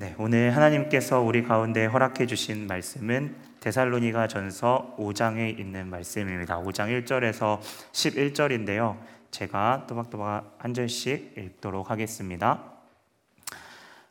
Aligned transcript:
네, 0.00 0.14
오늘 0.16 0.56
하나님께서 0.56 1.20
우리 1.20 1.42
가운데 1.42 1.84
허락해 1.84 2.24
주신 2.24 2.66
말씀은 2.66 3.36
데살로니가 3.60 4.28
전서 4.28 4.96
5장에 4.98 5.58
있는 5.58 5.88
말씀입니다. 5.88 6.58
5장 6.62 7.04
1절에서 7.04 7.60
11절인데요. 7.92 8.96
제가 9.30 9.84
또박또박 9.86 10.56
한 10.56 10.72
절씩 10.72 11.34
읽도록 11.36 11.90
하겠습니다. 11.90 12.64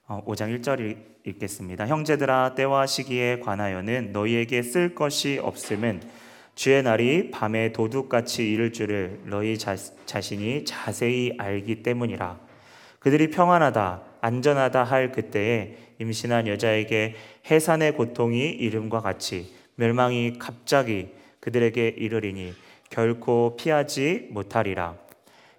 5장 0.08 0.54
어, 0.54 0.60
1절 0.60 0.96
읽겠습니다. 1.26 1.88
형제들아 1.88 2.54
때와 2.54 2.86
시기에 2.86 3.40
관하여는 3.40 4.12
너희에게 4.12 4.62
쓸 4.62 4.94
것이 4.94 5.40
없음은 5.42 6.04
주의 6.54 6.84
날이 6.84 7.32
밤에 7.32 7.72
도둑같이 7.72 8.48
이를 8.48 8.72
줄을 8.74 9.22
너희 9.26 9.58
자, 9.58 9.76
자신이 10.06 10.66
자세히 10.66 11.34
알기 11.40 11.82
때문이라. 11.82 12.38
그들이 13.00 13.32
평안하다 13.32 14.09
안전하다 14.22 14.84
할 14.84 15.12
그때에 15.12 15.76
임신한 16.00 16.48
여자에게 16.48 17.16
해산의 17.50 17.94
고통이 17.94 18.50
이름과 18.50 19.02
같이 19.02 19.54
멸망이 19.76 20.38
갑자기 20.40 21.10
그들에게 21.40 21.88
이르리니 21.98 22.54
결코 22.90 23.56
피하지 23.58 24.28
못하리라. 24.32 24.96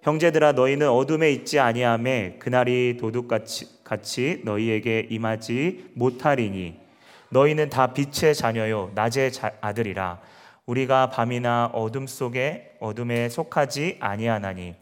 형제들아 0.02 0.52
너희는 0.52 0.88
어둠에 0.88 1.30
있지 1.30 1.58
아니함에 1.58 2.36
그날이 2.38 2.96
도둑같이 2.98 3.84
같이 3.84 4.40
너희에게 4.44 5.08
임하지 5.10 5.90
못하리니 5.94 6.80
너희는 7.28 7.68
다 7.68 7.92
빛의 7.92 8.34
자녀요 8.34 8.90
낮의 8.94 9.32
아들이라 9.60 10.20
우리가 10.64 11.10
밤이나 11.10 11.70
어둠 11.74 12.06
속에 12.06 12.76
어둠에 12.80 13.28
속하지 13.28 13.98
아니하나니 14.00 14.74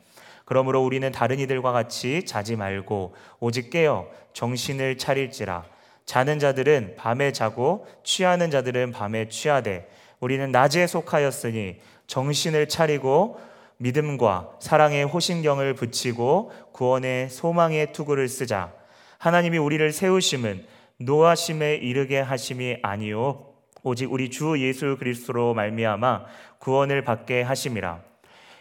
그러므로 0.49 0.83
우리는 0.83 1.13
다른 1.13 1.39
이들과 1.41 1.73
같이 1.73 2.25
자지 2.25 2.57
말고 2.57 3.15
오직 3.39 3.69
깨어 3.69 4.09
정신을 4.33 4.97
차릴지라. 4.97 5.67
자는 6.07 6.39
자들은 6.39 6.95
밤에 6.97 7.33
자고 7.33 7.87
취하는 8.03 8.51
자들은 8.51 8.93
밤에 8.93 9.29
취하되 9.29 9.91
우리는 10.21 10.51
낮에 10.51 10.87
속하였으니 10.87 11.81
정신을 12.07 12.67
차리고 12.67 13.39
믿음과 13.77 14.53
사랑의 14.59 15.05
호신경을 15.05 15.75
붙이고 15.75 16.51
구원의 16.73 17.29
소망의 17.29 17.93
투구를 17.93 18.27
쓰자. 18.27 18.73
하나님이 19.19 19.59
우리를 19.59 19.93
세우심은 19.93 20.65
노하심에 20.97 21.75
이르게 21.75 22.21
하심이 22.21 22.79
아니요 22.81 23.53
오직 23.83 24.11
우리 24.11 24.31
주 24.31 24.59
예수 24.59 24.97
그리스도로 24.99 25.53
말미암아 25.53 26.25
구원을 26.59 27.05
받게 27.05 27.43
하심이라 27.43 28.08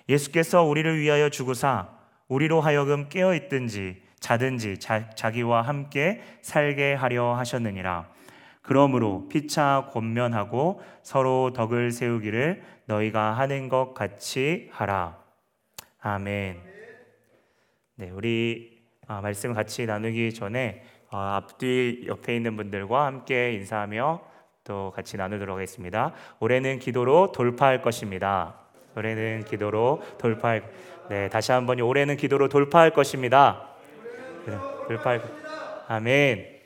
예수께서 0.09 0.63
우리를 0.63 0.99
위하여 0.99 1.29
죽으사 1.29 1.89
우리로 2.27 2.61
하여금 2.61 3.09
깨어 3.09 3.33
있든지 3.35 4.01
자든지 4.19 4.79
자, 4.79 5.09
자기와 5.11 5.61
함께 5.61 6.21
살게 6.41 6.93
하려 6.93 7.35
하셨느니라. 7.35 8.09
그러므로 8.61 9.27
피차 9.29 9.89
권면하고 9.93 10.81
서로 11.01 11.53
덕을 11.53 11.91
세우기를 11.91 12.63
너희가 12.85 13.31
하는 13.37 13.69
것 13.69 13.93
같이 13.93 14.69
하라. 14.73 15.17
아멘. 15.99 16.61
네, 17.95 18.09
우리 18.09 18.77
아, 19.07 19.21
말씀 19.21 19.53
같이 19.53 19.85
나누기 19.85 20.33
전에 20.33 20.83
어, 21.09 21.17
앞뒤 21.17 22.03
옆에 22.07 22.35
있는 22.35 22.57
분들과 22.57 23.05
함께 23.05 23.53
인사하며 23.53 24.21
또 24.65 24.91
같이 24.93 25.15
나누도록 25.15 25.55
하겠습니다. 25.55 26.13
올해는 26.41 26.79
기도로 26.79 27.31
돌파할 27.31 27.81
것입니다. 27.81 28.66
올해는 28.97 29.45
기도로 29.45 30.01
돌파할 30.17 30.63
네, 31.09 31.29
다시 31.29 31.51
한번 31.51 31.79
올해는 31.79 32.17
기도로 32.17 32.49
돌파할 32.49 32.91
것입니다. 32.91 33.69
돌파할 34.87 35.21
아멘. 35.87 36.57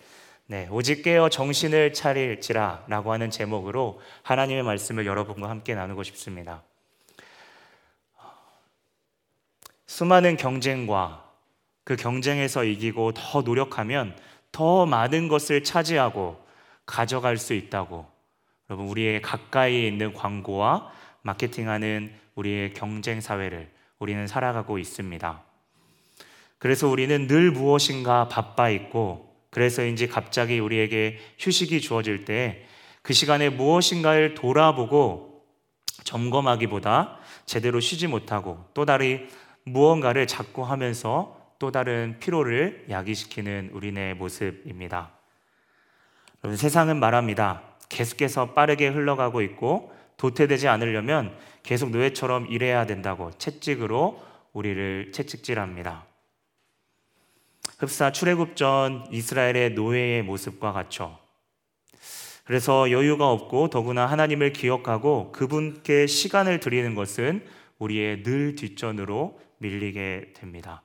네, 0.47 0.67
오직 0.71 1.03
깨어 1.03 1.29
정신을 1.29 1.93
차릴지라라고 1.93 3.11
하는 3.11 3.29
제목으로 3.29 4.01
하나님의 4.23 4.63
말씀을 4.63 5.05
여러분과 5.05 5.49
함께 5.49 5.75
나누고 5.75 6.03
싶습니다. 6.03 6.63
수많은 9.85 10.37
경쟁과 10.37 11.29
그 11.83 11.95
경쟁에서 11.95 12.63
이기고 12.63 13.11
더 13.11 13.41
노력하면 13.41 14.15
더 14.51 14.85
많은 14.85 15.27
것을 15.27 15.63
차지하고 15.63 16.41
가져갈 16.85 17.37
수 17.37 17.53
있다고 17.53 18.05
여러분 18.69 18.87
우리의 18.87 19.21
가까이 19.21 19.85
있는 19.85 20.13
광고와 20.13 20.91
마케팅하는 21.21 22.11
우리의 22.35 22.73
경쟁 22.73 23.21
사회를 23.21 23.69
우리는 23.99 24.27
살아가고 24.27 24.77
있습니다. 24.77 25.43
그래서 26.57 26.87
우리는 26.87 27.27
늘 27.27 27.51
무엇인가 27.51 28.27
바빠 28.27 28.69
있고 28.69 29.35
그래서인지 29.49 30.07
갑자기 30.07 30.59
우리에게 30.59 31.19
휴식이 31.39 31.81
주어질 31.81 32.25
때 32.25 32.67
그 33.01 33.13
시간에 33.13 33.49
무엇인가를 33.49 34.35
돌아보고 34.35 35.43
점검하기보다 36.03 37.17
제대로 37.45 37.79
쉬지 37.79 38.07
못하고 38.07 38.63
또 38.73 38.85
다른 38.85 39.27
무언가를 39.63 40.27
자꾸 40.27 40.63
하면서 40.63 41.37
또 41.59 41.71
다른 41.71 42.17
피로를 42.19 42.85
야기시키는 42.89 43.71
우리네 43.73 44.15
모습입니다. 44.15 45.11
세상은 46.55 46.99
말합니다. 46.99 47.61
계속해서 47.89 48.53
빠르게 48.53 48.87
흘러가고 48.87 49.41
있고 49.41 49.93
도태되지 50.21 50.67
않으려면 50.67 51.35
계속 51.63 51.89
노예처럼 51.89 52.45
일해야 52.45 52.85
된다고 52.85 53.31
채찍으로 53.39 54.21
우리를 54.53 55.11
채찍질합니다. 55.13 56.05
흡사 57.79 58.11
출애굽 58.11 58.55
전 58.55 59.07
이스라엘의 59.09 59.71
노예의 59.73 60.21
모습과 60.21 60.73
같죠. 60.73 61.17
그래서 62.43 62.91
여유가 62.91 63.31
없고 63.31 63.71
더구나 63.71 64.05
하나님을 64.05 64.53
기억하고 64.53 65.31
그분께 65.31 66.05
시간을 66.05 66.59
드리는 66.59 66.93
것은 66.93 67.43
우리의 67.79 68.21
늘 68.21 68.53
뒷전으로 68.53 69.39
밀리게 69.57 70.33
됩니다. 70.35 70.83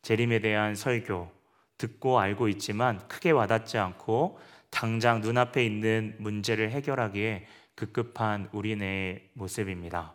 재림에 0.00 0.38
대한 0.38 0.76
설교 0.76 1.30
듣고 1.76 2.18
알고 2.18 2.48
있지만 2.48 3.06
크게 3.06 3.32
와닿지 3.32 3.76
않고 3.76 4.38
당장 4.70 5.20
눈앞에 5.20 5.62
있는 5.62 6.14
문제를 6.18 6.70
해결하기에 6.70 7.46
급급한 7.74 8.48
우리네 8.52 9.30
모습입니다. 9.34 10.14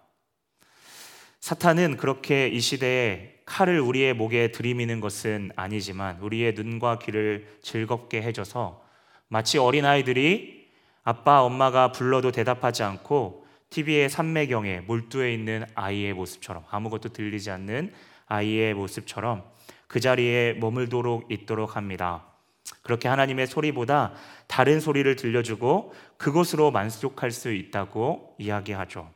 사탄은 1.40 1.98
그렇게 1.98 2.48
이 2.48 2.60
시대에 2.60 3.36
칼을 3.46 3.80
우리의 3.80 4.14
목에 4.14 4.52
들이미는 4.52 5.00
것은 5.00 5.52
아니지만 5.56 6.20
우리의 6.20 6.54
눈과 6.54 7.00
귀를 7.00 7.58
즐겁게 7.62 8.22
해줘서 8.22 8.84
마치 9.30 9.58
어린아이들이 9.58 10.68
아빠, 11.04 11.42
엄마가 11.42 11.94
불러도 11.94 12.32
대답하지 12.32 12.84
않고 12.84 13.46
TV의 13.70 14.10
삼매경에 14.10 14.82
몰두해 14.82 15.34
있는 15.34 15.66
아이의 15.74 16.14
모습처럼 16.14 16.64
아무것도 16.70 17.10
들리지 17.10 17.50
않는 17.52 17.94
아이의 18.26 18.74
모습처럼 18.74 19.50
그 19.88 20.00
자리에 20.00 20.54
머물도록 20.54 21.32
있도록 21.32 21.78
합니다. 21.78 22.26
그렇게 22.82 23.08
하나님의 23.08 23.48
소리보다 23.48 24.14
다른 24.48 24.80
소리를 24.80 25.16
들려주고 25.16 25.94
그것으로 26.18 26.72
만족할 26.72 27.32
수 27.32 27.52
있다고 27.52 28.36
이야기하죠. 28.38 29.10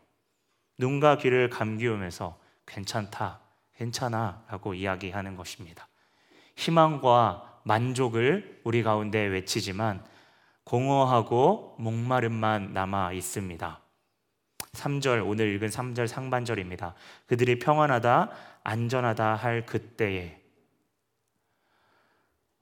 눈과 0.77 1.17
귀를 1.17 1.49
감기우면서 1.49 2.39
괜찮다, 2.65 3.41
괜찮아 3.75 4.45
라고 4.49 4.73
이야기하는 4.73 5.35
것입니다. 5.35 5.87
희망과 6.55 7.61
만족을 7.63 8.61
우리 8.63 8.83
가운데 8.83 9.19
외치지만 9.19 10.03
공허하고 10.63 11.75
목마름만 11.79 12.73
남아 12.73 13.13
있습니다. 13.13 13.79
3절, 14.73 15.27
오늘 15.27 15.53
읽은 15.55 15.67
3절 15.69 16.07
상반절입니다. 16.07 16.93
그들이 17.27 17.59
평안하다, 17.59 18.29
안전하다 18.63 19.35
할 19.35 19.65
그때에 19.65 20.40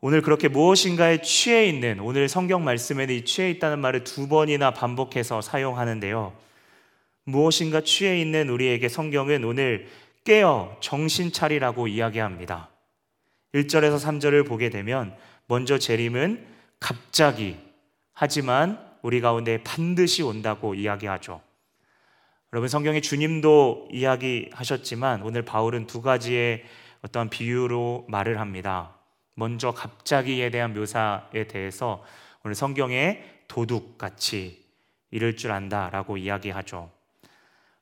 오늘 0.02 0.22
그렇게 0.22 0.48
무엇인가에 0.48 1.22
취해 1.22 1.68
있는 1.68 2.00
오늘 2.00 2.30
성경 2.30 2.64
말씀에는 2.64 3.14
이 3.14 3.26
취해 3.26 3.50
있다는 3.50 3.80
말을 3.80 4.06
두 4.06 4.30
번이나 4.30 4.72
반복해서 4.72 5.42
사용하는데요. 5.42 6.34
무엇인가 7.26 7.82
취해 7.82 8.20
있는 8.20 8.50
우리에게 8.50 8.88
성경은 8.88 9.44
오늘 9.44 9.88
깨어 10.24 10.78
정신 10.80 11.34
차리라고 11.34 11.90
이야기합니다. 11.90 12.70
1절에서 13.54 14.00
3절을 14.00 14.48
보게 14.48 14.70
되면 14.70 15.14
먼저 15.48 15.78
재림은 15.78 16.46
갑자기 16.80 17.58
하지만 18.14 18.80
우리 19.02 19.20
가운데 19.20 19.62
반드시 19.64 20.24
온다고 20.24 20.76
이야기하죠. 20.76 21.42
여러분 22.54 22.70
성경에 22.70 23.02
주님도 23.02 23.90
이야기하셨지만 23.92 25.24
오늘 25.24 25.44
바울은 25.44 25.88
두 25.88 26.02
가지의 26.02 26.64
어떤 27.02 27.30
비유로 27.30 28.06
말을 28.08 28.40
합니다. 28.40 28.99
먼저 29.40 29.72
갑자기에 29.72 30.50
대한 30.50 30.74
묘사에 30.74 31.48
대해서 31.48 32.04
오늘 32.44 32.56
성경에 32.56 33.24
도둑같이 33.48 34.66
이럴 35.12 35.38
줄 35.38 35.54
안다라고 35.54 36.18
이야기하죠. 36.18 36.92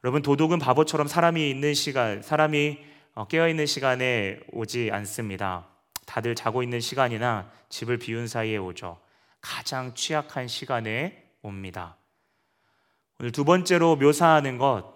여러분 0.03 0.21
도둑은 0.21 0.59
바보처럼 0.59 1.07
사람이 1.07 1.49
있는 1.49 1.73
시간, 1.73 2.21
사람이 2.21 2.85
어, 3.15 3.27
깨어 3.27 3.49
있는 3.49 3.65
시간에 3.65 4.39
오지 4.51 4.91
않습니다. 4.91 5.67
다들 6.05 6.35
자고 6.35 6.61
있는 6.61 6.79
시간이나 6.79 7.51
집을 7.69 7.97
비운 7.97 8.27
사이에 8.27 8.57
오죠. 8.57 8.99
가장 9.41 9.95
취약한 9.95 10.47
시간에 10.47 11.31
옵니다. 11.41 11.97
오늘 13.19 13.31
두 13.31 13.43
번째로 13.43 13.95
묘사하는 13.95 14.59
것, 14.59 14.93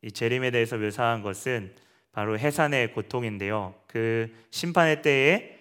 이 0.00 0.10
재림에 0.10 0.50
대해서 0.50 0.78
묘사한 0.78 1.20
것은 1.20 1.76
바로 2.12 2.38
해산의 2.38 2.92
고통인데요. 2.92 3.74
그 3.86 4.34
심판의 4.50 5.02
때에 5.02 5.58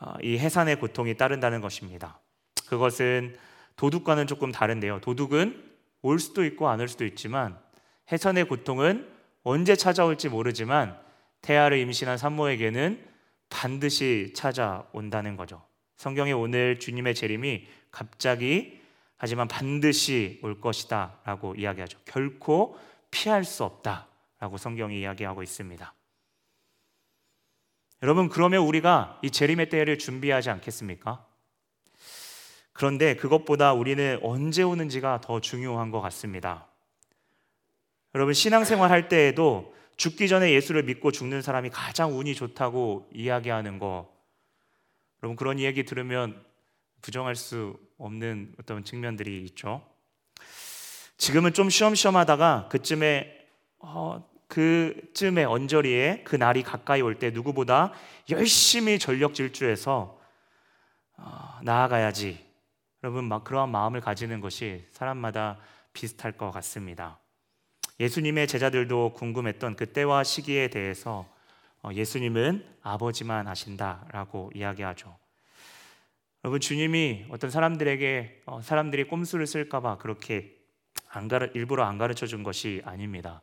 어, 0.00 0.14
이 0.22 0.38
해산의 0.38 0.76
고통이 0.80 1.16
따른다는 1.16 1.60
것입니다. 1.60 2.20
그것은 2.68 3.36
도둑과는 3.76 4.26
조금 4.26 4.52
다른데요. 4.52 5.00
도둑은 5.00 5.62
올 6.02 6.18
수도 6.18 6.44
있고 6.44 6.68
안 6.68 6.80
올 6.80 6.88
수도 6.88 7.04
있지만 7.04 7.58
해산의 8.10 8.46
고통은 8.48 9.08
언제 9.42 9.76
찾아올지 9.76 10.28
모르지만 10.28 10.98
태아를 11.40 11.78
임신한 11.78 12.18
산모에게는 12.18 13.04
반드시 13.48 14.32
찾아온다는 14.34 15.36
거죠. 15.36 15.62
성경에 15.96 16.32
오늘 16.32 16.78
주님의 16.78 17.14
재림이 17.14 17.66
갑자기 17.90 18.80
하지만 19.16 19.46
반드시 19.46 20.40
올 20.42 20.60
것이다 20.60 21.18
라고 21.24 21.54
이야기하죠. 21.54 21.98
결코 22.04 22.76
피할 23.10 23.44
수 23.44 23.62
없다 23.62 24.08
라고 24.42 24.56
성경이 24.56 24.98
이야기하고 24.98 25.44
있습니다. 25.44 25.94
여러분 28.02 28.28
그러면 28.28 28.64
우리가 28.64 29.20
이 29.22 29.30
재림의 29.30 29.68
때를 29.68 29.98
준비하지 29.98 30.50
않겠습니까? 30.50 31.24
그런데 32.72 33.14
그것보다 33.14 33.72
우리는 33.72 34.18
언제 34.20 34.64
오는지가 34.64 35.20
더 35.20 35.40
중요한 35.40 35.92
것 35.92 36.00
같습니다. 36.00 36.66
여러분 38.16 38.34
신앙생활 38.34 38.90
할 38.90 39.08
때에도 39.08 39.76
죽기 39.96 40.26
전에 40.26 40.52
예수를 40.52 40.82
믿고 40.82 41.12
죽는 41.12 41.40
사람이 41.40 41.70
가장 41.70 42.18
운이 42.18 42.34
좋다고 42.34 43.10
이야기하는 43.14 43.78
거 43.78 44.12
여러분 45.22 45.36
그런 45.36 45.60
이야기 45.60 45.84
들으면 45.84 46.44
부정할 47.00 47.36
수 47.36 47.78
없는 47.96 48.56
어떤 48.58 48.82
측면들이 48.82 49.44
있죠. 49.44 49.86
지금은 51.16 51.52
좀 51.52 51.70
쉬엄쉬엄 51.70 52.16
하다가 52.16 52.66
그쯤에 52.72 53.38
어, 53.78 54.31
그쯤에 54.52 55.44
언저리에 55.44 56.22
그 56.24 56.36
날이 56.36 56.62
가까이 56.62 57.00
올 57.00 57.18
때 57.18 57.30
누구보다 57.30 57.92
열심히 58.28 58.98
전력 58.98 59.34
질주해서 59.34 60.20
어, 61.16 61.58
나아가야지. 61.62 62.44
여러분 63.02 63.24
막 63.24 63.44
그러한 63.44 63.70
마음을 63.70 64.00
가지는 64.00 64.40
것이 64.40 64.84
사람마다 64.92 65.58
비슷할 65.94 66.32
것 66.32 66.50
같습니다. 66.50 67.18
예수님의 67.98 68.46
제자들도 68.46 69.14
궁금했던 69.14 69.76
그 69.76 69.92
때와 69.92 70.22
시기에 70.22 70.68
대해서 70.68 71.26
어, 71.82 71.90
예수님은 71.92 72.66
아버지만 72.82 73.48
아신다라고 73.48 74.50
이야기하죠. 74.54 75.16
여러분 76.44 76.60
주님이 76.60 77.26
어떤 77.30 77.50
사람들에게 77.50 78.42
어, 78.46 78.60
사람들이 78.60 79.04
꼼수를 79.04 79.46
쓸까봐 79.46 79.96
그렇게 79.96 80.58
안 81.08 81.28
가르, 81.28 81.50
일부러 81.54 81.84
안 81.84 81.96
가르쳐 81.96 82.26
준 82.26 82.42
것이 82.42 82.82
아닙니다. 82.84 83.40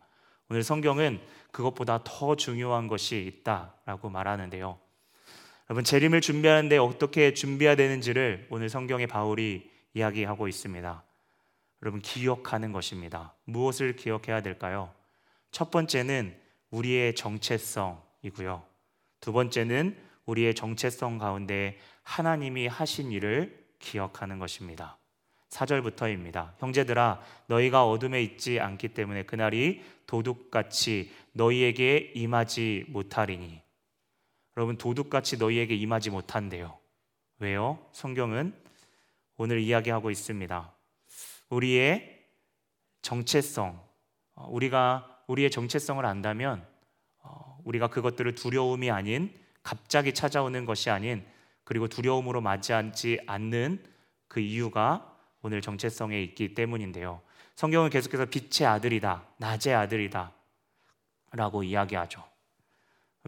오늘 0.50 0.64
성경은 0.64 1.20
그것보다 1.52 2.02
더 2.04 2.36
중요한 2.36 2.88
것이 2.88 3.18
있다라고 3.28 4.10
말하는데요. 4.10 4.80
여러분 5.70 5.84
재림을 5.84 6.22
준비하는데 6.22 6.78
어떻게 6.80 7.36
준비해야 7.36 7.76
되는지를 7.76 8.48
오늘 8.50 8.70
성경의 8.70 9.06
바울이 9.06 9.70
이야기하고 9.94 10.48
있습니다. 10.48 11.04
여러분 11.84 12.02
기억하는 12.02 12.72
것입니다. 12.72 13.36
무엇을 13.46 13.96
기억해야 13.96 14.42
될까요? 14.42 14.92
첫 15.52 15.70
번째는 15.70 16.36
우리의 16.72 17.14
정체성이고요. 17.14 18.64
두 19.20 19.32
번째는 19.32 19.96
우리의 20.26 20.56
정체성 20.56 21.20
가운데 21.20 21.78
하나님이 22.04 22.68
하신 22.68 23.12
일을 23.12 23.68
기억하는 23.78 24.40
것입니다. 24.40 24.98
4절부터입니다. 25.50 26.54
형제들아 26.60 27.22
너희가 27.48 27.88
어둠에 27.88 28.22
있지 28.22 28.60
않기 28.60 28.90
때문에 28.90 29.24
그날이 29.24 29.84
도둑같이 30.06 31.12
너희에게 31.34 32.12
임하지 32.16 32.86
못하리니 32.90 33.62
여러분 34.58 34.78
도둑같이 34.78 35.38
너희에게 35.38 35.76
임하지 35.76 36.10
못한대요. 36.10 36.78
왜요? 37.40 37.80
성경은 37.94 38.54
오늘 39.38 39.62
이야기하고 39.62 40.12
있습니다. 40.12 40.74
우리의 41.50 42.20
정체성, 43.02 43.82
어, 44.36 44.48
우리가 44.50 45.24
우리의 45.28 45.50
정체성을 45.50 46.06
안다면 46.06 46.68
어, 47.20 47.60
우리가 47.64 47.88
그것들을 47.88 48.36
두려움이 48.36 48.92
아닌 48.92 49.34
갑자기 49.64 50.14
찾아오는 50.14 50.66
것이 50.66 50.90
아닌 50.90 51.26
그리고 51.64 51.88
두려움으로 51.88 52.42
맞이하지 52.42 53.20
않는 53.28 53.84
그 54.28 54.40
이유가 54.40 55.09
오늘 55.42 55.62
정체성에 55.62 56.22
있기 56.24 56.54
때문인데요. 56.54 57.22
성경은 57.56 57.90
계속해서 57.90 58.26
빛의 58.26 58.68
아들이다, 58.68 59.26
낮의 59.38 59.74
아들이다 59.74 60.32
라고 61.32 61.64
이야기하죠. 61.64 62.24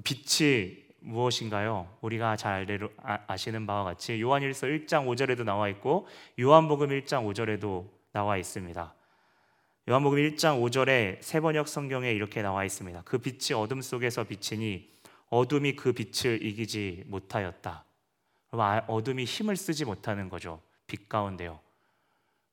빛이 0.04 0.78
무엇인가요? 1.02 1.98
우리가 2.02 2.36
잘 2.36 2.66
아, 3.04 3.20
아시는 3.28 3.66
바와 3.66 3.84
같이 3.84 4.22
요한일서 4.22 4.68
1장 4.68 5.06
5절에도 5.08 5.44
나와 5.44 5.68
있고 5.70 6.08
요한복음 6.40 6.90
1장 6.90 7.26
5절에도 7.26 7.90
나와 8.14 8.38
있습니다. 8.38 8.94
요한복음 9.90 10.20
1장 10.20 10.62
5절에 10.62 11.22
세번역 11.22 11.68
성경에 11.68 12.12
이렇게 12.12 12.42
나와 12.42 12.64
있습니다. 12.64 13.02
그 13.04 13.18
빛이 13.18 13.60
어둠 13.60 13.82
속에서 13.82 14.24
비치니 14.24 14.92
어둠이 15.30 15.76
그 15.76 15.94
빛을 15.94 16.46
이기지 16.46 17.06
못하였다. 17.08 17.84
아, 18.52 18.82
어둠이 18.88 19.24
힘을 19.24 19.56
쓰지 19.56 19.86
못하는 19.86 20.30
거죠. 20.30 20.62
빛 20.86 21.10
가운데요. 21.10 21.60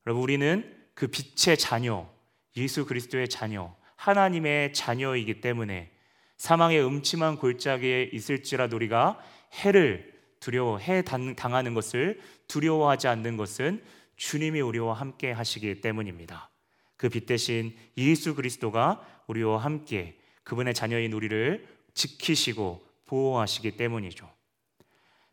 여러분 0.09 0.23
우리는 0.23 0.75
그 0.95 1.05
빛의 1.05 1.55
자녀, 1.59 2.09
예수 2.57 2.87
그리스도의 2.87 3.29
자녀, 3.29 3.75
하나님의 3.95 4.73
자녀이기 4.73 5.39
때문에 5.39 5.91
사망의 6.35 6.83
음침한 6.83 7.35
골짜기에 7.35 8.09
있을지라도 8.11 8.75
우리가 8.77 9.19
해를 9.63 10.11
두려워 10.39 10.79
해 10.79 11.03
당하는 11.03 11.75
것을 11.75 12.19
두려워하지 12.47 13.07
않는 13.07 13.37
것은 13.37 13.83
주님이 14.15 14.61
우리와 14.61 14.95
함께 14.95 15.31
하시기 15.31 15.79
때문입니다. 15.81 16.49
그 16.97 17.07
빛 17.09 17.27
대신 17.27 17.77
예수 17.95 18.33
그리스도가 18.33 19.05
우리와 19.27 19.59
함께 19.59 20.17
그분의 20.43 20.73
자녀인 20.73 21.13
우리를 21.13 21.67
지키시고 21.93 22.83
보호하시기 23.05 23.77
때문이죠. 23.77 24.27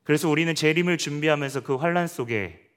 그래서 0.02 0.28
우리는 0.28 0.54
재림을 0.54 0.98
준비하면서 0.98 1.62
그 1.62 1.76
환란 1.76 2.08
속에 2.08 2.68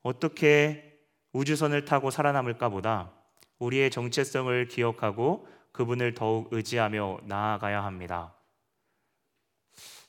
어떻게 0.00 0.91
우주선을 1.32 1.84
타고 1.84 2.10
살아남을까 2.10 2.68
보다 2.68 3.10
우리의 3.58 3.90
정체성을 3.90 4.68
기억하고 4.68 5.46
그분을 5.72 6.14
더욱 6.14 6.48
의지하며 6.50 7.20
나아가야 7.24 7.82
합니다. 7.84 8.34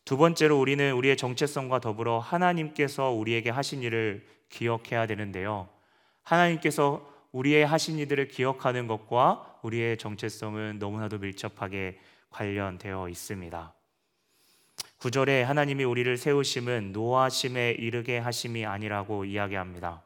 두 0.05 0.17
번째로 0.17 0.59
우리는 0.59 0.93
우리의 0.93 1.15
정체성과 1.15 1.79
더불어 1.79 2.19
하나님께서 2.19 3.11
우리에게 3.11 3.49
하신 3.49 3.83
일을 3.83 4.25
기억해야 4.49 5.07
되는데요. 5.07 5.69
하나님께서 6.23 7.09
우리의 7.31 7.65
하신 7.65 7.97
일들을 7.99 8.27
기억하는 8.27 8.87
것과 8.87 9.59
우리의 9.63 9.97
정체성은 9.97 10.79
너무나도 10.79 11.19
밀접하게 11.19 11.99
관련되어 12.29 13.07
있습니다. 13.09 13.73
9절에 14.99 15.43
하나님이 15.43 15.83
우리를 15.83 16.17
세우심은 16.17 16.91
노하심에 16.91 17.71
이르게 17.71 18.17
하심이 18.17 18.65
아니라고 18.65 19.25
이야기합니다. 19.25 20.03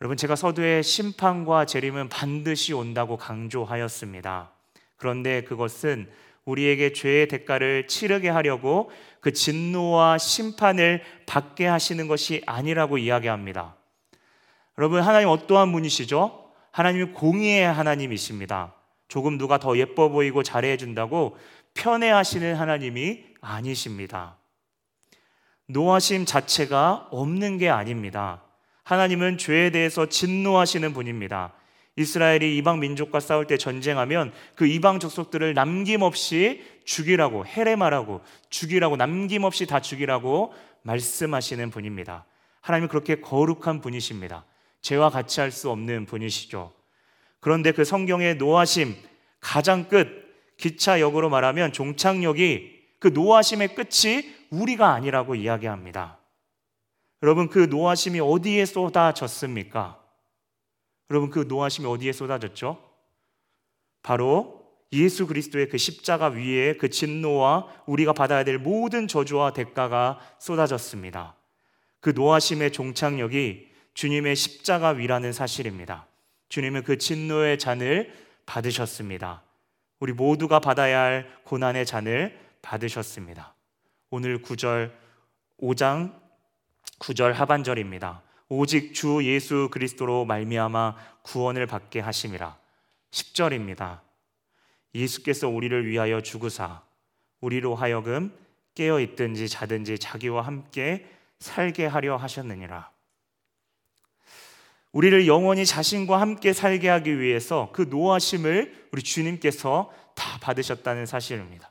여러분 0.00 0.16
제가 0.16 0.36
서두에 0.36 0.82
심판과 0.82 1.66
재림은 1.66 2.08
반드시 2.08 2.72
온다고 2.72 3.16
강조하였습니다. 3.16 4.50
그런데 4.96 5.42
그것은 5.42 6.10
우리에게 6.44 6.92
죄의 6.92 7.28
대가를 7.28 7.86
치르게 7.86 8.28
하려고 8.28 8.90
그 9.20 9.32
진노와 9.32 10.18
심판을 10.18 11.02
받게 11.26 11.66
하시는 11.66 12.06
것이 12.06 12.42
아니라고 12.44 12.98
이야기합니다. 12.98 13.76
여러분 14.78 15.00
하나님 15.00 15.28
어떠한 15.28 15.72
분이시죠? 15.72 16.50
하나님이 16.70 17.12
공의의 17.12 17.72
하나님이십니다. 17.72 18.74
조금 19.08 19.38
누가 19.38 19.58
더 19.58 19.78
예뻐 19.78 20.08
보이고 20.08 20.42
잘해 20.42 20.76
준다고 20.76 21.36
편애하시는 21.74 22.56
하나님이 22.56 23.24
아니십니다. 23.40 24.36
노하심 25.66 26.26
자체가 26.26 27.08
없는 27.10 27.58
게 27.58 27.70
아닙니다. 27.70 28.43
하나님은 28.84 29.38
죄에 29.38 29.70
대해서 29.70 30.06
진노하시는 30.06 30.92
분입니다. 30.92 31.52
이스라엘이 31.96 32.56
이방 32.56 32.80
민족과 32.80 33.20
싸울 33.20 33.46
때 33.46 33.56
전쟁하면 33.56 34.32
그 34.56 34.66
이방 34.66 34.98
족속들을 34.98 35.54
남김없이 35.54 36.62
죽이라고 36.84 37.46
헤레마라고 37.46 38.20
죽이라고 38.50 38.96
남김없이 38.96 39.66
다 39.66 39.80
죽이라고 39.80 40.52
말씀하시는 40.82 41.70
분입니다. 41.70 42.26
하나님은 42.60 42.88
그렇게 42.88 43.20
거룩한 43.20 43.80
분이십니다. 43.80 44.44
죄와 44.82 45.10
같이 45.10 45.40
할 45.40 45.50
수 45.50 45.70
없는 45.70 46.06
분이시죠. 46.06 46.72
그런데 47.40 47.72
그 47.72 47.84
성경의 47.84 48.36
노하심 48.36 48.96
가장 49.40 49.88
끝 49.88 50.24
기차 50.56 51.00
역으로 51.00 51.30
말하면 51.30 51.72
종착역이 51.72 52.74
그 52.98 53.08
노하심의 53.08 53.74
끝이 53.74 54.34
우리가 54.50 54.92
아니라고 54.92 55.34
이야기합니다. 55.34 56.18
여러분 57.24 57.48
그 57.48 57.60
노하심이 57.70 58.20
어디에 58.20 58.66
쏟아졌습니까? 58.66 59.98
여러분 61.08 61.30
그 61.30 61.46
노하심이 61.48 61.86
어디에 61.86 62.12
쏟아졌죠? 62.12 62.78
바로 64.02 64.62
예수 64.92 65.26
그리스도의 65.26 65.70
그 65.70 65.78
십자가 65.78 66.26
위에 66.26 66.76
그 66.76 66.90
진노와 66.90 67.66
우리가 67.86 68.12
받아야 68.12 68.44
될 68.44 68.58
모든 68.58 69.08
저주와 69.08 69.54
대가가 69.54 70.20
쏟아졌습니다. 70.38 71.34
그 72.00 72.10
노하심의 72.10 72.72
종착역이 72.72 73.70
주님의 73.94 74.36
십자가 74.36 74.90
위라는 74.90 75.32
사실입니다. 75.32 76.06
주님은 76.50 76.82
그 76.82 76.98
진노의 76.98 77.58
잔을 77.58 78.12
받으셨습니다. 78.44 79.42
우리 79.98 80.12
모두가 80.12 80.58
받아야 80.58 81.00
할 81.00 81.34
고난의 81.44 81.86
잔을 81.86 82.38
받으셨습니다. 82.60 83.54
오늘 84.10 84.42
9절 84.42 84.92
5장 85.62 86.23
9절 87.04 87.32
하반절입니다. 87.32 88.22
오직 88.48 88.94
주 88.94 89.22
예수 89.24 89.68
그리스도로 89.70 90.24
말미암아 90.24 90.96
구원을 91.22 91.66
받게 91.66 92.00
하심이라. 92.00 92.56
10절입니다. 93.10 94.00
예수께서 94.94 95.48
우리를 95.48 95.86
위하여 95.86 96.22
죽으사 96.22 96.82
우리로 97.42 97.74
하여금 97.74 98.34
깨어 98.74 99.00
있든지 99.00 99.50
자든지 99.50 99.98
자기와 99.98 100.42
함께 100.42 101.04
살게 101.40 101.84
하려 101.84 102.16
하셨느니라. 102.16 102.90
우리를 104.92 105.26
영원히 105.26 105.66
자신과 105.66 106.20
함께 106.22 106.54
살게 106.54 106.88
하기 106.88 107.20
위해서 107.20 107.68
그 107.74 107.82
노하심을 107.82 108.88
우리 108.92 109.02
주님께서 109.02 109.92
다 110.14 110.38
받으셨다는 110.40 111.04
사실입니다. 111.04 111.70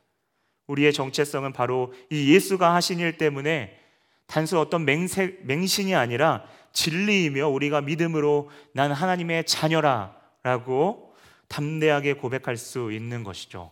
우리의 0.68 0.92
정체성은 0.92 1.52
바로 1.52 1.92
이 2.10 2.32
예수가 2.32 2.72
하신 2.74 3.00
일 3.00 3.18
때문에 3.18 3.83
단순 4.26 4.58
어떤 4.58 4.84
맹세, 4.84 5.38
맹신이 5.42 5.94
아니라 5.94 6.44
진리이며 6.72 7.48
우리가 7.48 7.80
믿음으로 7.80 8.50
난 8.72 8.92
하나님의 8.92 9.44
자녀라 9.44 10.16
라고 10.42 11.14
담대하게 11.48 12.14
고백할 12.14 12.56
수 12.56 12.92
있는 12.92 13.22
것이죠. 13.22 13.70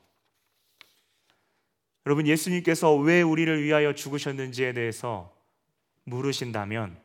여러분 2.06 2.26
예수님께서 2.26 2.94
왜 2.96 3.22
우리를 3.22 3.62
위하여 3.62 3.94
죽으셨는지에 3.94 4.72
대해서 4.72 5.32
물으신다면 6.04 6.96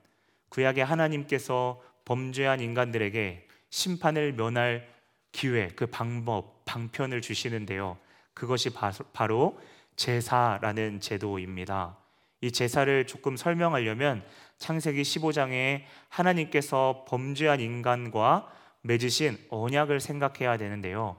구약의 0.50 0.86
하나님께서 0.86 1.82
범죄한 2.06 2.62
인간들에게 2.62 3.48
심판을 3.70 4.34
면할 4.34 4.88
기회, 5.32 5.68
그 5.70 5.86
방법, 5.88 6.64
방편을 6.66 7.22
주시는데요. 7.22 7.98
그것이 8.34 8.72
바로 9.14 9.60
제사라는 9.98 11.00
제도입니다. 11.00 11.98
이 12.42 12.52
제사를 12.52 13.08
조금 13.08 13.36
설명하려면 13.36 14.24
창세기 14.60 15.02
15장에 15.02 15.84
하나님께서 16.10 17.06
범죄한 17.08 17.60
인간과 17.60 18.48
맺으신 18.82 19.38
언약을 19.50 20.00
생각해야 20.00 20.58
되는데요. 20.58 21.18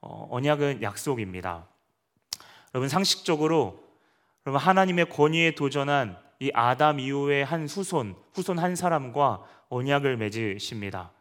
어, 0.00 0.28
언약은 0.30 0.82
약속입니다. 0.82 1.66
여러분 2.74 2.88
상식적으로 2.88 3.82
여러분 4.44 4.60
하나님의 4.60 5.08
권위에 5.08 5.52
도전한 5.54 6.18
이 6.38 6.50
아담 6.54 7.00
이후의 7.00 7.44
한 7.44 7.66
후손, 7.66 8.14
후손 8.34 8.58
한 8.58 8.76
사람과 8.76 9.42
언약을 9.68 10.16
맺으십니다. 10.16 11.12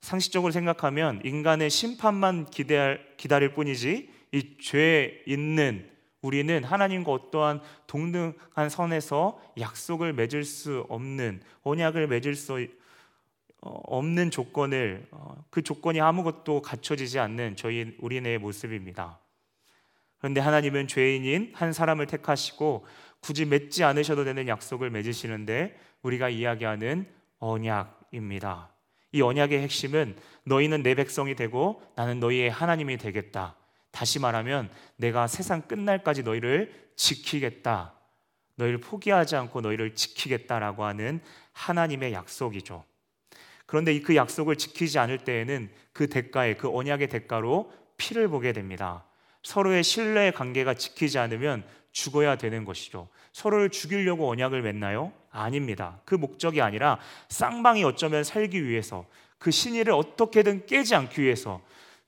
상식적으로 0.00 0.52
생각하면 0.52 1.20
인간의 1.24 1.70
심판만 1.70 2.46
기대할, 2.46 3.14
기다릴 3.16 3.54
뿐이지 3.54 4.10
이 4.32 4.58
죄 4.60 5.22
있는 5.26 5.91
우리는 6.22 6.62
하나님과 6.64 7.12
어떠한 7.12 7.60
동등한 7.86 8.68
선에서 8.70 9.40
약속을 9.58 10.12
맺을 10.12 10.44
수 10.44 10.86
없는 10.88 11.42
언약을 11.62 12.06
맺을 12.06 12.34
수 12.34 12.66
어, 13.64 13.80
없는 13.84 14.30
조건을 14.30 15.06
어, 15.10 15.44
그 15.50 15.62
조건이 15.62 16.00
아무것도 16.00 16.62
갖춰지지 16.62 17.18
않는 17.18 17.56
저희 17.56 17.96
우리네의 18.00 18.38
모습입니다. 18.38 19.18
그런데 20.18 20.40
하나님은 20.40 20.88
죄인인 20.88 21.52
한 21.54 21.72
사람을 21.72 22.06
택하시고 22.06 22.86
굳이 23.20 23.44
맺지 23.44 23.84
않으셔도 23.84 24.24
되는 24.24 24.48
약속을 24.48 24.90
맺으시는데 24.90 25.78
우리가 26.02 26.28
이야기하는 26.28 27.06
언약입니다. 27.38 28.70
이 29.12 29.22
언약의 29.22 29.60
핵심은 29.62 30.16
너희는 30.44 30.82
내 30.82 30.94
백성이 30.94 31.34
되고 31.34 31.82
나는 31.94 32.18
너희의 32.18 32.50
하나님이 32.50 32.96
되겠다. 32.98 33.56
다시 33.92 34.18
말하면 34.18 34.70
내가 34.96 35.28
세상 35.28 35.62
끝날까지 35.62 36.24
너희를 36.24 36.90
지키겠다. 36.96 37.94
너희를 38.56 38.78
포기하지 38.78 39.36
않고 39.36 39.60
너희를 39.60 39.94
지키겠다라고 39.94 40.84
하는 40.84 41.20
하나님의 41.52 42.12
약속이죠. 42.12 42.84
그런데 43.66 43.98
그 44.00 44.16
약속을 44.16 44.56
지키지 44.56 44.98
않을 44.98 45.18
때에는 45.18 45.70
그 45.92 46.08
대가에 46.08 46.56
그 46.56 46.68
언약의 46.68 47.08
대가로 47.08 47.72
피를 47.96 48.28
보게 48.28 48.52
됩니다. 48.52 49.04
서로의 49.42 49.82
신뢰 49.82 50.30
관계가 50.30 50.74
지키지 50.74 51.18
않으면 51.18 51.64
죽어야 51.92 52.36
되는 52.36 52.64
것이죠. 52.64 53.08
서로를 53.32 53.70
죽이려고 53.70 54.30
언약을 54.30 54.62
맺나요? 54.62 55.12
아닙니다. 55.30 56.00
그 56.04 56.14
목적이 56.14 56.62
아니라 56.62 56.98
쌍방이 57.28 57.84
어쩌면 57.84 58.24
살기 58.24 58.66
위해서 58.66 59.06
그 59.38 59.50
신의를 59.50 59.92
어떻게든 59.92 60.66
깨지 60.66 60.94
않기 60.94 61.22
위해서 61.22 61.60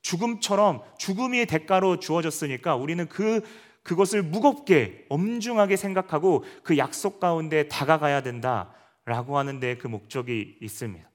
죽음처럼 0.05 0.83
죽음이 0.99 1.47
대가로 1.47 1.99
주어졌으니까 1.99 2.77
우리는 2.77 3.09
그 3.09 3.41
그것을 3.83 4.23
무겁게 4.23 5.05
엄중하게 5.09 5.77
생각하고 5.77 6.45
그 6.63 6.79
약속 6.79 7.21
가운데 7.21 7.69
다가가야 7.69 8.23
된다라고 8.23 9.37
하는데 9.37 9.77
그 9.77 9.89
목적이 9.89 10.59
있습니다. 10.61 11.11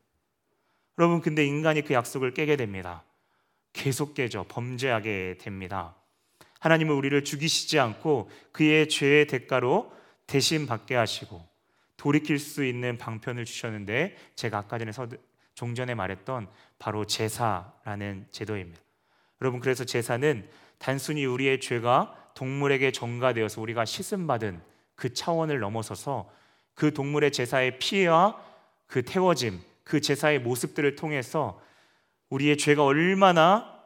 여러분 0.98 1.22
근데 1.22 1.46
인간이 1.46 1.84
그 1.84 1.94
약속을 1.94 2.34
깨게 2.34 2.58
됩니다. 2.58 3.04
계속 3.74 4.14
깨죠. 4.14 4.46
범죄하게 4.50 5.38
됩니다. 5.40 5.96
하나님은 6.60 6.94
우리를 6.94 7.24
죽이시지 7.24 7.80
않고 7.80 8.30
그의 8.52 8.90
죄의 8.90 9.28
대가로 9.28 9.92
대신 10.28 10.66
받게 10.66 10.96
하시고 10.96 11.48
돌이킬 11.98 12.40
수 12.40 12.66
있는 12.66 12.98
방편을 12.98 13.46
주셨는데 13.46 14.16
제가 14.36 14.60
아까 14.60 14.78
전에 14.78 14.92
종전에 15.60 15.94
말했던 15.94 16.48
바로 16.80 17.04
제사라는 17.04 18.28
제도입니다. 18.32 18.80
여러분 19.42 19.60
그래서 19.60 19.84
제사는 19.84 20.50
단순히 20.78 21.26
우리의 21.26 21.60
죄가 21.60 22.32
동물에게 22.34 22.94
전가되어서 22.94 23.60
우리가 23.60 23.84
씻음 23.84 24.26
받은 24.26 24.62
그 24.96 25.14
차원을 25.14 25.60
넘어서서 25.60 26.32
그 26.76 26.94
동물의 26.94 27.34
제사의 27.34 27.78
피와 27.78 28.42
그 28.88 29.04
태워짐, 29.04 29.60
그 29.84 30.00
제사의 30.00 30.40
모습들을 30.40 30.96
통해서 30.96 31.62
우리의 32.30 32.58
죄가 32.58 32.86
얼마나 32.86 33.78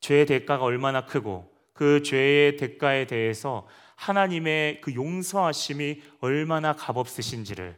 죄의 0.00 0.24
대가가 0.24 0.64
얼마나 0.64 1.04
크고 1.04 1.52
그 1.74 2.02
죄의 2.02 2.56
대가에 2.56 3.06
대해서 3.06 3.68
하나님의 3.96 4.80
그 4.80 4.94
용서하심이 4.94 6.02
얼마나 6.20 6.72
값없으신지를 6.72 7.76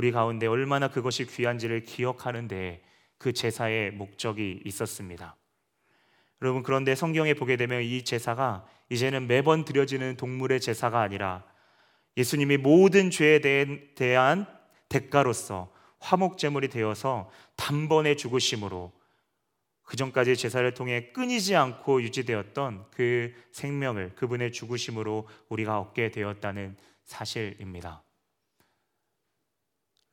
우리 0.00 0.12
가운데 0.12 0.46
얼마나 0.46 0.88
그것이 0.88 1.26
귀한지를 1.26 1.82
기억하는데 1.82 2.80
그 3.18 3.34
제사의 3.34 3.90
목적이 3.90 4.62
있었습니다. 4.64 5.36
여러분 6.40 6.62
그런데 6.62 6.94
성경에 6.94 7.34
보게 7.34 7.58
되면 7.58 7.82
이 7.82 8.02
제사가 8.02 8.64
이제는 8.88 9.26
매번 9.26 9.66
드려지는 9.66 10.16
동물의 10.16 10.62
제사가 10.62 11.02
아니라 11.02 11.44
예수님이 12.16 12.56
모든 12.56 13.10
죄에 13.10 13.42
대한 13.94 14.46
대가로서 14.88 15.70
화목 15.98 16.38
제물이 16.38 16.68
되어서 16.68 17.30
단번에 17.56 18.16
죽으심으로 18.16 18.90
그 19.82 19.96
전까지 19.98 20.34
제사를 20.34 20.72
통해 20.72 21.10
끊이지 21.12 21.56
않고 21.56 22.00
유지되었던 22.04 22.86
그 22.90 23.34
생명을 23.52 24.14
그분의 24.14 24.52
죽으심으로 24.52 25.28
우리가 25.50 25.78
얻게 25.78 26.10
되었다는 26.10 26.78
사실입니다. 27.04 28.02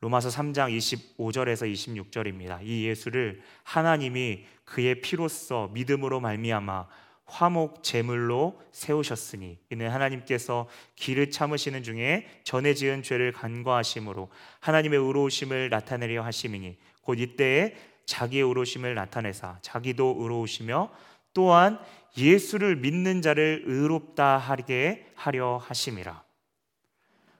로마서 0.00 0.28
3장 0.28 0.76
25절에서 0.76 1.72
26절입니다. 1.72 2.60
이 2.62 2.86
예수를 2.86 3.40
하나님이 3.64 4.44
그의 4.64 5.00
피로써 5.00 5.70
믿음으로 5.72 6.20
말미암아 6.20 6.86
화목 7.24 7.82
제물로 7.82 8.60
세우셨으니 8.72 9.58
이는 9.70 9.90
하나님께서 9.90 10.66
길을 10.96 11.30
참으시는 11.30 11.82
중에 11.82 12.26
전에 12.44 12.74
지은 12.74 13.02
죄를 13.02 13.32
간과하심으로 13.32 14.30
하나님의 14.60 14.98
의로우심을 14.98 15.68
나타내려 15.68 16.22
하심이니 16.22 16.78
곧 17.02 17.20
이때에 17.20 17.74
자기의 18.06 18.44
의로우심을 18.44 18.94
나타내사 18.94 19.58
자기도 19.60 20.16
의로우시며 20.18 20.90
또한 21.34 21.78
예수를 22.16 22.76
믿는 22.76 23.20
자를 23.20 23.62
의롭다 23.66 24.38
하게 24.38 25.06
하려 25.14 25.58
하심이라. 25.58 26.27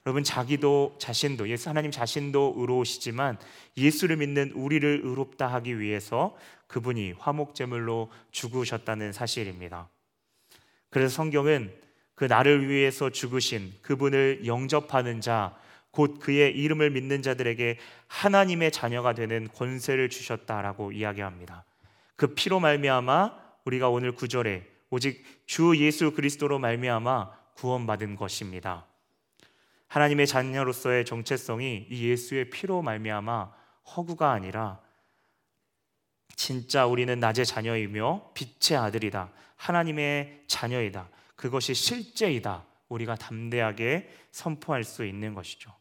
여러분 0.09 0.25
자기도 0.25 0.97
자신도 0.99 1.51
예수 1.51 1.69
하나님 1.69 1.91
자신도 1.91 2.55
의로우시지만 2.57 3.37
예수를 3.77 4.17
믿는 4.17 4.53
우리를 4.53 5.03
의롭다 5.05 5.47
하기 5.49 5.81
위해서 5.81 6.35
그분이 6.67 7.13
화목 7.19 7.55
제물로 7.55 8.11
죽으셨다는 8.31 9.13
사실입니다. 9.13 9.91
그래서 10.89 11.15
성경은 11.15 11.75
그 12.15 12.25
나를 12.25 12.71
위해서 12.71 13.11
죽으신 13.11 13.75
그분을 13.83 14.47
영접하는 14.47 15.21
자, 15.21 15.55
곧 15.91 16.19
그의 16.21 16.57
이름을 16.57 16.89
믿는 16.89 17.21
자들에게 17.21 17.77
하나님의 18.07 18.73
자녀가 18.73 19.13
되는 19.13 19.47
권세를 19.53 20.09
주셨다라고 20.09 20.93
이야기합니다. 20.93 21.67
그 22.17 22.29
피로 22.29 22.61
말미암아 22.61 23.35
우리가 23.67 23.91
오늘 23.91 24.13
구절에 24.13 24.65
오직 24.89 25.23
주 25.45 25.77
예수 25.77 26.13
그리스도로 26.13 26.59
말미암아 26.59 27.31
구원받은 27.57 28.17
것입니다. 28.17 28.88
하나님의 29.89 30.27
자녀로서의 30.27 31.05
정체성이 31.05 31.87
이 31.91 32.09
예수의 32.09 32.51
피로 32.51 32.83
말미암아 32.83 33.53
허구가 33.97 34.33
아니라 34.33 34.81
진짜 36.37 36.87
우리는 36.87 37.19
낮의 37.19 37.45
자녀이며 37.47 38.33
빛의 38.35 38.79
아들이다. 38.79 39.33
하나님의 39.57 40.45
자녀이다. 40.47 41.09
그것이 41.35 41.75
실제이다. 41.75 42.65
우리가 42.89 43.17
담대하게 43.17 44.09
선포할 44.31 44.85
수 44.85 45.05
있는 45.05 45.35
것이죠. 45.35 45.75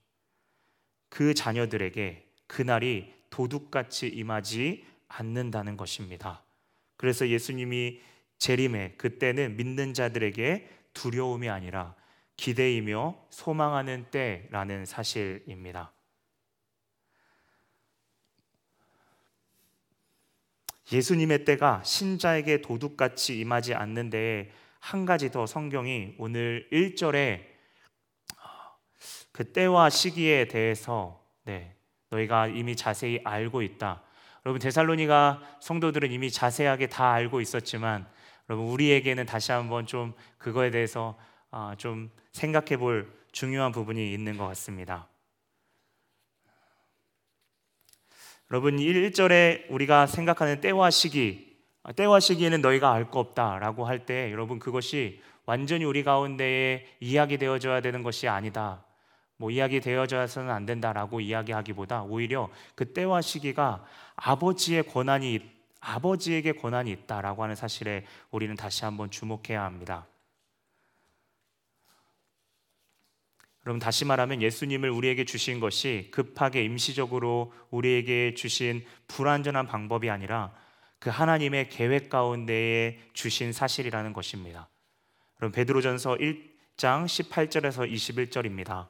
그 1.09 1.33
자녀들에게 1.33 2.25
그날이 2.47 3.13
도둑같이 3.29 4.07
임하지 4.07 4.85
않는다는 5.07 5.77
것입니다. 5.77 6.43
그래서 6.95 7.27
예수님이 7.27 8.01
재림에 8.39 8.95
그때는 8.97 9.57
믿는 9.57 9.93
자들에게 9.93 10.69
두려움이 10.93 11.49
아니라 11.49 11.95
기대이며 12.38 13.15
소망하는 13.29 14.06
때라는 14.12 14.86
사실입니다. 14.86 15.91
예수님의 20.91 21.44
때가 21.44 21.84
신자에게 21.84 22.62
도둑같이 22.62 23.39
임하지 23.39 23.74
않는 23.74 24.10
데에 24.10 24.51
한 24.79 25.06
가지 25.06 25.32
더 25.32 25.46
성경이 25.46 26.15
오늘 26.17 26.67
1절에 26.72 27.41
그 29.34 29.51
때와 29.51 29.89
시기에 29.89 30.48
대해서 30.48 31.22
네, 31.44 31.75
너희가 32.10 32.48
이미 32.48 32.75
자세히 32.75 33.20
알고 33.24 33.62
있다. 33.62 34.01
여러분 34.46 34.60
데살로니가 34.60 35.41
성도들은 35.60 36.12
이미 36.12 36.32
자세하게 36.32 36.88
다 36.88 37.12
알고 37.12 37.41
있었지만 37.41 38.08
여러분 38.50 38.67
우리에게는 38.67 39.25
다시 39.25 39.51
한번 39.51 39.86
좀 39.86 40.13
그거에 40.38 40.72
대해서 40.72 41.17
아, 41.20 41.25
좀 41.77 42.10
생각해 42.32 42.77
볼 42.77 43.12
중요한 43.32 43.72
부분이 43.72 44.13
있는 44.13 44.38
것 44.38 44.48
같습니다. 44.48 45.08
여러분 48.51 48.77
1절에 48.77 49.66
우리가 49.70 50.08
생각하는 50.08 50.62
때와 50.62 50.89
시기 50.89 51.58
아, 51.84 51.92
때와 51.92 52.20
시기에는 52.20 52.62
너희가 52.62 52.92
알 52.92 53.10
거 53.10 53.20
없다라고 53.20 53.86
할 53.86 54.06
때 54.06 54.32
여러분 54.32 54.60
그것이 54.60 55.22
완전히 55.46 55.86
우리 55.86 56.04
가운데에 56.04 56.86
이야기되어져야 57.00 57.82
되는 57.82 58.04
것이 58.04 58.27
아니다. 58.27 58.84
뭐 59.38 59.51
이야기 59.51 59.80
되어져서는 59.80 60.50
안 60.50 60.66
된다라고 60.66 61.22
이야기하기보다 61.22 62.04
오히려 62.04 62.50
그 62.75 62.92
때와 62.92 63.22
시기가 63.22 63.86
아버지의 64.16 64.84
권한이 64.84 65.39
아버지에게 65.80 66.54
권한이 66.54 66.92
있다라고 66.92 67.44
하는 67.44 67.56
사실에 67.56 68.06
우리는 68.32 68.56
다시 68.56 68.84
한번 68.84 69.12
주목해야 69.12 69.63
합니다. 69.63 70.08
여러분 73.67 73.79
다시 73.79 74.05
말하면 74.05 74.41
예수님을 74.41 74.89
우리에게 74.89 75.25
주신 75.25 75.59
것이 75.59 76.07
급하게 76.12 76.63
임시적으로 76.63 77.51
우리에게 77.69 78.33
주신 78.33 78.86
불완전한 79.09 79.67
방법이 79.67 80.09
아니라 80.09 80.53
그 81.00 81.09
하나님의 81.09 81.67
계획 81.67 82.09
가운데에 82.09 82.97
주신 83.12 83.51
사실이라는 83.51 84.13
것입니다. 84.13 84.69
여러분 85.41 85.53
베드로전서 85.53 86.15
1장 86.15 87.07
18절에서 87.07 87.91
21절입니다. 87.91 88.88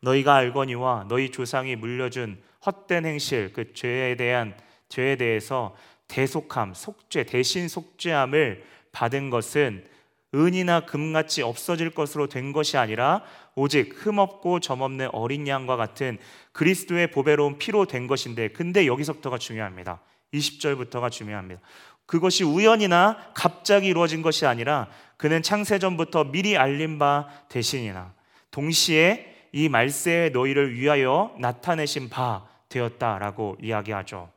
너희가 0.00 0.34
알거니와 0.34 1.06
너희 1.08 1.30
조상이 1.30 1.76
물려준 1.76 2.42
헛된 2.66 3.06
행실 3.06 3.52
그 3.52 3.72
죄에 3.72 4.16
대한 4.16 4.56
죄에 4.88 5.14
대해서 5.14 5.76
대속함, 6.08 6.74
속죄, 6.74 7.22
대신 7.22 7.68
속죄함을 7.68 8.64
받은 8.90 9.30
것은 9.30 9.86
은이나 10.34 10.80
금같이 10.80 11.42
없어질 11.42 11.90
것으로 11.90 12.26
된 12.26 12.52
것이 12.52 12.76
아니라 12.76 13.22
오직 13.54 13.94
흠없고 13.96 14.60
점없는 14.60 15.08
어린 15.12 15.48
양과 15.48 15.76
같은 15.76 16.18
그리스도의 16.52 17.10
보배로운 17.10 17.58
피로 17.58 17.86
된 17.86 18.06
것인데 18.06 18.48
근데 18.48 18.86
여기서부터가 18.86 19.38
중요합니다. 19.38 20.00
20절부터가 20.34 21.10
중요합니다. 21.10 21.60
그것이 22.04 22.44
우연이나 22.44 23.32
갑자기 23.34 23.88
이루어진 23.88 24.22
것이 24.22 24.46
아니라 24.46 24.88
그는 25.16 25.42
창세전부터 25.42 26.24
미리 26.24 26.56
알린 26.56 26.98
바 26.98 27.28
대신이나 27.48 28.14
동시에 28.50 29.48
이 29.52 29.68
말세의 29.68 30.30
너희를 30.30 30.74
위하여 30.74 31.34
나타내신 31.38 32.08
바 32.10 32.46
되었다라고 32.68 33.56
이야기하죠. 33.62 34.30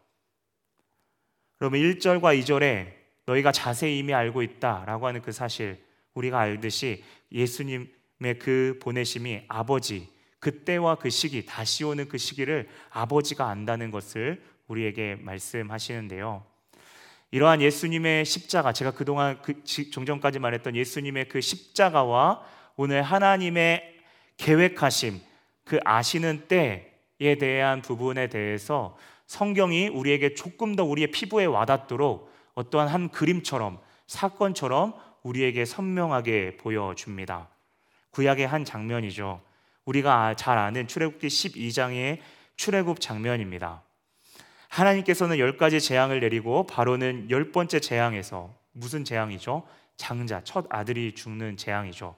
그러면 1.57 1.81
1절과 1.81 2.39
2절에 2.39 3.00
너희가 3.25 3.51
자세히 3.51 3.99
이미 3.99 4.13
알고 4.13 4.41
있다라고 4.41 5.07
하는 5.07 5.21
그 5.21 5.31
사실 5.31 5.83
우리가 6.13 6.39
알듯이 6.39 7.03
예수님의 7.31 8.39
그 8.39 8.79
보내심이 8.81 9.43
아버지 9.47 10.09
그때와 10.39 10.95
그 10.95 11.09
시기 11.09 11.45
다시 11.45 11.83
오는 11.83 12.09
그 12.09 12.17
시기를 12.17 12.67
아버지가 12.89 13.47
안다는 13.47 13.91
것을 13.91 14.41
우리에게 14.67 15.17
말씀하시는데요. 15.21 16.43
이러한 17.29 17.61
예수님의 17.61 18.25
십자가 18.25 18.73
제가 18.73 18.91
그동안 18.91 19.41
그 19.41 19.63
종전까지 19.63 20.39
말했던 20.39 20.75
예수님의 20.75 21.29
그 21.29 21.39
십자가와 21.39 22.43
오늘 22.75 23.03
하나님의 23.03 23.99
계획하심 24.37 25.21
그 25.63 25.79
아시는 25.85 26.47
때에 26.47 27.35
대한 27.39 27.81
부분에 27.81 28.27
대해서 28.27 28.97
성경이 29.27 29.87
우리에게 29.89 30.33
조금 30.33 30.75
더 30.75 30.83
우리의 30.83 31.11
피부에 31.11 31.45
와닿도록 31.45 32.30
어떠한 32.55 32.87
한 32.87 33.09
그림처럼 33.09 33.79
사건처럼 34.07 34.93
우리에게 35.23 35.65
선명하게 35.65 36.57
보여줍니다. 36.57 37.49
구약의 38.11 38.47
한 38.47 38.65
장면이죠. 38.65 39.41
우리가 39.85 40.35
잘 40.35 40.57
아는 40.57 40.87
출애굽기 40.87 41.27
12장의 41.27 42.19
출애굽 42.55 42.99
장면입니다. 42.99 43.83
하나님께서는 44.69 45.37
열 45.39 45.57
가지 45.57 45.81
재앙을 45.81 46.19
내리고 46.19 46.65
바로는 46.65 47.29
열 47.29 47.51
번째 47.51 47.79
재앙에서 47.79 48.53
무슨 48.71 49.03
재앙이죠? 49.03 49.67
장자 49.97 50.43
첫 50.43 50.65
아들이 50.69 51.13
죽는 51.13 51.57
재앙이죠. 51.57 52.15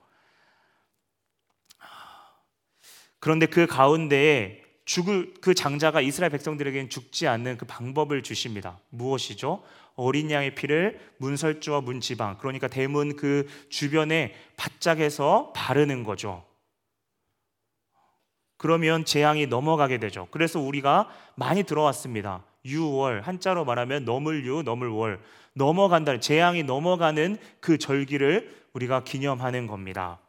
그런데 3.20 3.46
그 3.46 3.66
가운데에 3.66 4.62
죽을 4.86 5.34
그 5.42 5.54
장자가 5.54 6.02
이스라엘 6.02 6.30
백성들에게는 6.32 6.90
죽지 6.90 7.28
않는 7.28 7.58
그 7.58 7.66
방법을 7.66 8.22
주십니다. 8.22 8.80
무엇이죠? 8.90 9.64
어린 9.96 10.32
양의 10.32 10.56
피를 10.56 11.00
문설주와 11.18 11.82
문지방 11.82 12.38
그러니까 12.38 12.68
대문 12.68 13.16
그 13.16 13.48
주변에 13.70 14.34
바짝해서 14.58 15.54
바르는 15.56 16.04
거죠. 16.04 16.46
그러면 18.58 19.06
재앙이 19.06 19.48
넘어가게 19.48 19.98
되죠. 19.98 20.28
그래서 20.32 20.60
우리가 20.60 21.10
많이 21.36 21.64
들어왔습니다. 21.64 22.44
유월 22.66 23.22
한자로 23.22 23.66
말하면 23.66 24.06
넘을 24.06 24.46
유 24.46 24.64
넘을 24.64 24.88
월 24.88 25.22
넘어간다는 25.54 26.22
재앙이 26.22 26.64
넘어가는 26.64 27.38
그 27.60 27.78
절기를 27.78 28.64
우리가 28.74 29.04
기념하는 29.04 29.68
겁니다. 29.68 30.20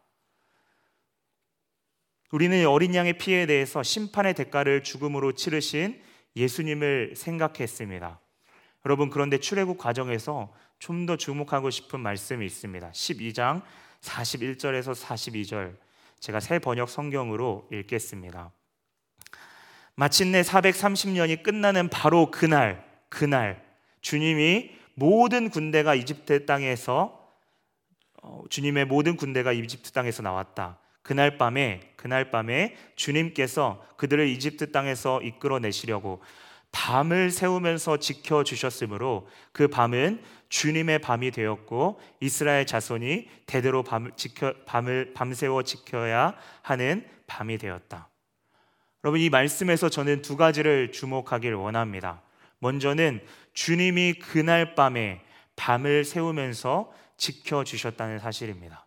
우리는 2.33 2.66
어린 2.66 2.94
양의 2.94 3.18
피에 3.18 3.46
대해서 3.46 3.83
심판의 3.83 4.35
대가를 4.35 4.83
죽음으로 4.83 5.33
치르신 5.33 6.03
예수님을 6.35 7.14
생각했습니다. 7.16 8.18
여러분 8.85 9.11
그런데 9.11 9.38
출애굽 9.38 9.79
과정에서 9.79 10.53
좀 10.79 11.07
더 11.07 11.16
주목하고 11.16 11.70
싶은 11.70 12.01
말씀이 12.01 12.44
있습니다. 12.44 12.90
12장 12.90 13.62
41절에서 14.03 14.94
42절 14.94 15.77
제가 16.20 16.40
새 16.40 16.59
번역 16.59 16.90
성경으로 16.90 17.68
읽겠습니다. 17.73 18.51
마침내 19.94 20.42
430년이 20.42 21.42
끝나는 21.42 21.88
바로 21.88 22.31
그날 22.31 22.85
그날 23.09 23.64
주님이 24.01 24.73
모든 24.94 25.49
군대가 25.49 25.94
이집트 25.94 26.47
땅에서 26.47 27.33
어, 28.23 28.42
주님의 28.51 28.87
모든 28.87 29.16
군대가 29.16 29.53
이집트 29.53 29.92
땅에서 29.92 30.23
나왔다. 30.23 30.79
그날 31.03 31.38
밤에 31.38 31.92
그날 31.97 32.31
밤에 32.31 32.77
주님께서 32.97 33.87
그들을 33.97 34.27
이집트 34.29 34.73
땅에서 34.73 35.23
이끌어 35.23 35.59
내시려고 35.59 36.23
밤을 36.74 37.30
세우면서 37.30 37.98
지켜 37.98 38.42
주셨으므로 38.42 39.28
그 39.52 39.68
밤은 39.68 40.20
주님의 40.48 40.98
밤이 40.98 41.30
되었고 41.30 42.00
이스라엘 42.18 42.66
자손이 42.66 43.28
대대로 43.46 43.84
밤을 43.84 44.10
지켜 44.16 44.52
밤을 44.66 45.14
밤새워 45.14 45.62
지켜야 45.62 46.37
하는 46.62 47.06
밤이 47.28 47.58
되었다. 47.58 48.08
여러분 49.04 49.20
이 49.20 49.30
말씀에서 49.30 49.88
저는 49.88 50.22
두 50.22 50.37
가지를 50.37 50.90
주목하길 50.90 51.54
원합니다. 51.54 52.22
먼저는 52.58 53.20
주님이 53.52 54.14
그날 54.14 54.74
밤에 54.74 55.22
밤을 55.54 56.04
세우면서 56.04 56.92
지켜 57.16 57.62
주셨다는 57.62 58.18
사실입니다. 58.18 58.84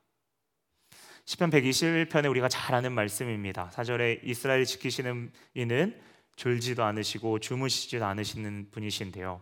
시편 1.24 1.52
121편에 1.52 2.30
우리가 2.30 2.50
잘 2.50 2.76
아는 2.76 2.92
말씀입니다. 2.92 3.72
4절에 3.74 4.20
이스라엘 4.24 4.66
지키시는 4.66 5.32
이는 5.54 5.98
졸지도 6.38 6.84
않으시고 6.84 7.40
주무시지도 7.40 8.06
않으시는 8.06 8.70
분이신데요. 8.72 9.42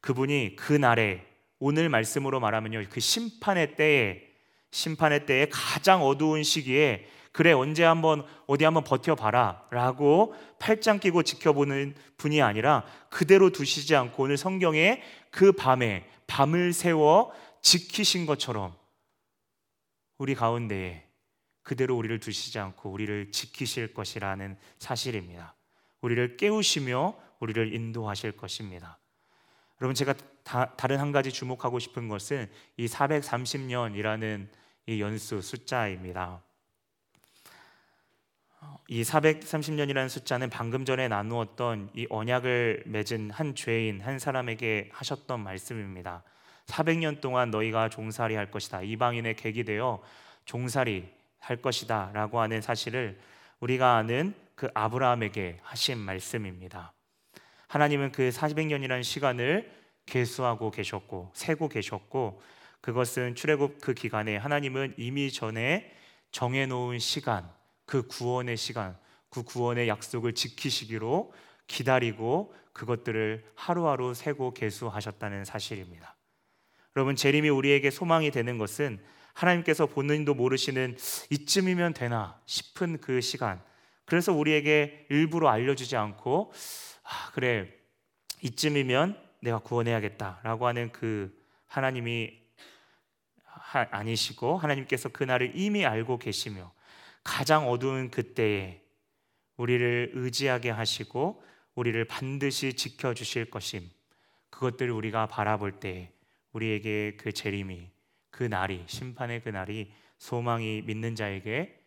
그분이 0.00 0.56
그 0.56 0.72
날에 0.72 1.26
오늘 1.58 1.90
말씀으로 1.90 2.40
말하면요. 2.40 2.84
그 2.88 3.00
심판의 3.00 3.76
때에 3.76 4.22
심판의 4.70 5.26
때에 5.26 5.48
가장 5.50 6.02
어두운 6.02 6.42
시기에 6.42 7.06
그래 7.32 7.52
언제 7.52 7.84
한번 7.84 8.24
어디 8.46 8.64
한번 8.64 8.82
버텨 8.82 9.14
봐라라고 9.14 10.34
팔짱 10.58 10.98
끼고 11.00 11.22
지켜보는 11.22 11.94
분이 12.16 12.40
아니라 12.42 12.84
그대로 13.08 13.50
두시지 13.50 13.94
않고 13.94 14.24
오늘 14.24 14.36
성경에 14.36 15.02
그 15.30 15.52
밤에 15.52 16.08
밤을 16.26 16.72
세워 16.72 17.32
지키신 17.62 18.26
것처럼 18.26 18.74
우리 20.18 20.34
가운데에 20.34 21.04
그대로 21.62 21.96
우리를 21.96 22.18
두시지 22.20 22.58
않고 22.58 22.90
우리를 22.90 23.32
지키실 23.32 23.94
것이라는 23.94 24.56
사실입니다. 24.78 25.54
우리를 26.00 26.36
깨우시며 26.36 27.14
우리를 27.40 27.74
인도하실 27.74 28.32
것입니다. 28.32 28.98
여러분 29.80 29.94
제가 29.94 30.14
다, 30.42 30.74
다른 30.76 30.98
한 30.98 31.12
가지 31.12 31.32
주목하고 31.32 31.78
싶은 31.78 32.08
것은 32.08 32.50
이 32.76 32.86
430년이라는 32.86 34.48
이 34.86 35.00
연수 35.00 35.40
숫자입니다. 35.40 36.42
이 38.88 39.02
430년이라는 39.02 40.08
숫자는 40.08 40.50
방금 40.50 40.84
전에 40.84 41.08
나누었던 41.08 41.90
이 41.94 42.06
언약을 42.10 42.82
맺은 42.86 43.30
한 43.30 43.54
죄인 43.54 44.00
한 44.00 44.18
사람에게 44.18 44.90
하셨던 44.92 45.40
말씀입니다. 45.40 46.22
400년 46.66 47.20
동안 47.20 47.50
너희가 47.50 47.88
종살이 47.88 48.34
할 48.34 48.50
것이다. 48.50 48.82
이방인의 48.82 49.36
객이 49.36 49.64
되어 49.64 50.02
종살이 50.44 51.08
할 51.38 51.56
것이다라고 51.56 52.40
하는 52.40 52.60
사실을 52.60 53.18
우리가 53.60 53.96
아는 53.96 54.34
그 54.60 54.68
아브라함에게 54.74 55.56
하신 55.62 55.96
말씀입니다. 55.96 56.92
하나님은 57.68 58.12
그 58.12 58.28
400년이라는 58.28 59.02
시간을 59.02 59.72
계수하고 60.04 60.70
계셨고 60.70 61.30
세고 61.32 61.70
계셨고 61.70 62.42
그것은 62.82 63.36
출애굽 63.36 63.80
그 63.80 63.94
기간에 63.94 64.36
하나님은 64.36 64.96
이미 64.98 65.32
전에 65.32 65.90
정해 66.30 66.66
놓은 66.66 66.98
시간 66.98 67.50
그 67.86 68.06
구원의 68.06 68.58
시간, 68.58 68.98
그 69.30 69.44
구원의 69.44 69.88
약속을 69.88 70.34
지키시기로 70.34 71.32
기다리고 71.66 72.54
그것들을 72.74 73.42
하루하루 73.54 74.12
세고 74.12 74.52
계수하셨다는 74.52 75.46
사실입니다. 75.46 76.18
여러분 76.96 77.16
재림이 77.16 77.48
우리에게 77.48 77.90
소망이 77.90 78.30
되는 78.30 78.58
것은 78.58 79.00
하나님께서 79.32 79.86
본인도 79.86 80.34
모르시는 80.34 80.98
이쯤이면 81.30 81.94
되나 81.94 82.38
싶은 82.44 83.00
그 83.00 83.22
시간. 83.22 83.69
그래서 84.10 84.32
우리에게 84.32 85.06
일부러 85.08 85.48
알려주지 85.48 85.94
않고 85.96 86.52
아, 87.04 87.30
그래 87.32 87.72
이쯤이면 88.42 89.16
내가 89.38 89.60
구원해야겠다라고 89.60 90.66
하는 90.66 90.90
그 90.90 91.32
하나님이 91.68 92.36
아니시고 93.72 94.58
하나님께서 94.58 95.10
그날을 95.10 95.52
이미 95.54 95.86
알고 95.86 96.18
계시며 96.18 96.72
가장 97.22 97.68
어두운 97.68 98.10
그때에 98.10 98.82
우리를 99.56 100.10
의지하게 100.14 100.70
하시고 100.70 101.44
우리를 101.76 102.04
반드시 102.06 102.74
지켜 102.74 103.14
주실 103.14 103.48
것임. 103.48 103.88
그것들을 104.50 104.90
우리가 104.90 105.26
바라볼 105.26 105.78
때 105.78 106.10
우리에게 106.50 107.16
그 107.16 107.30
재림이 107.30 107.88
그 108.30 108.42
날이 108.42 108.82
심판의 108.88 109.42
그 109.42 109.50
날이 109.50 109.92
소망이 110.18 110.82
믿는 110.82 111.14
자에게 111.14 111.79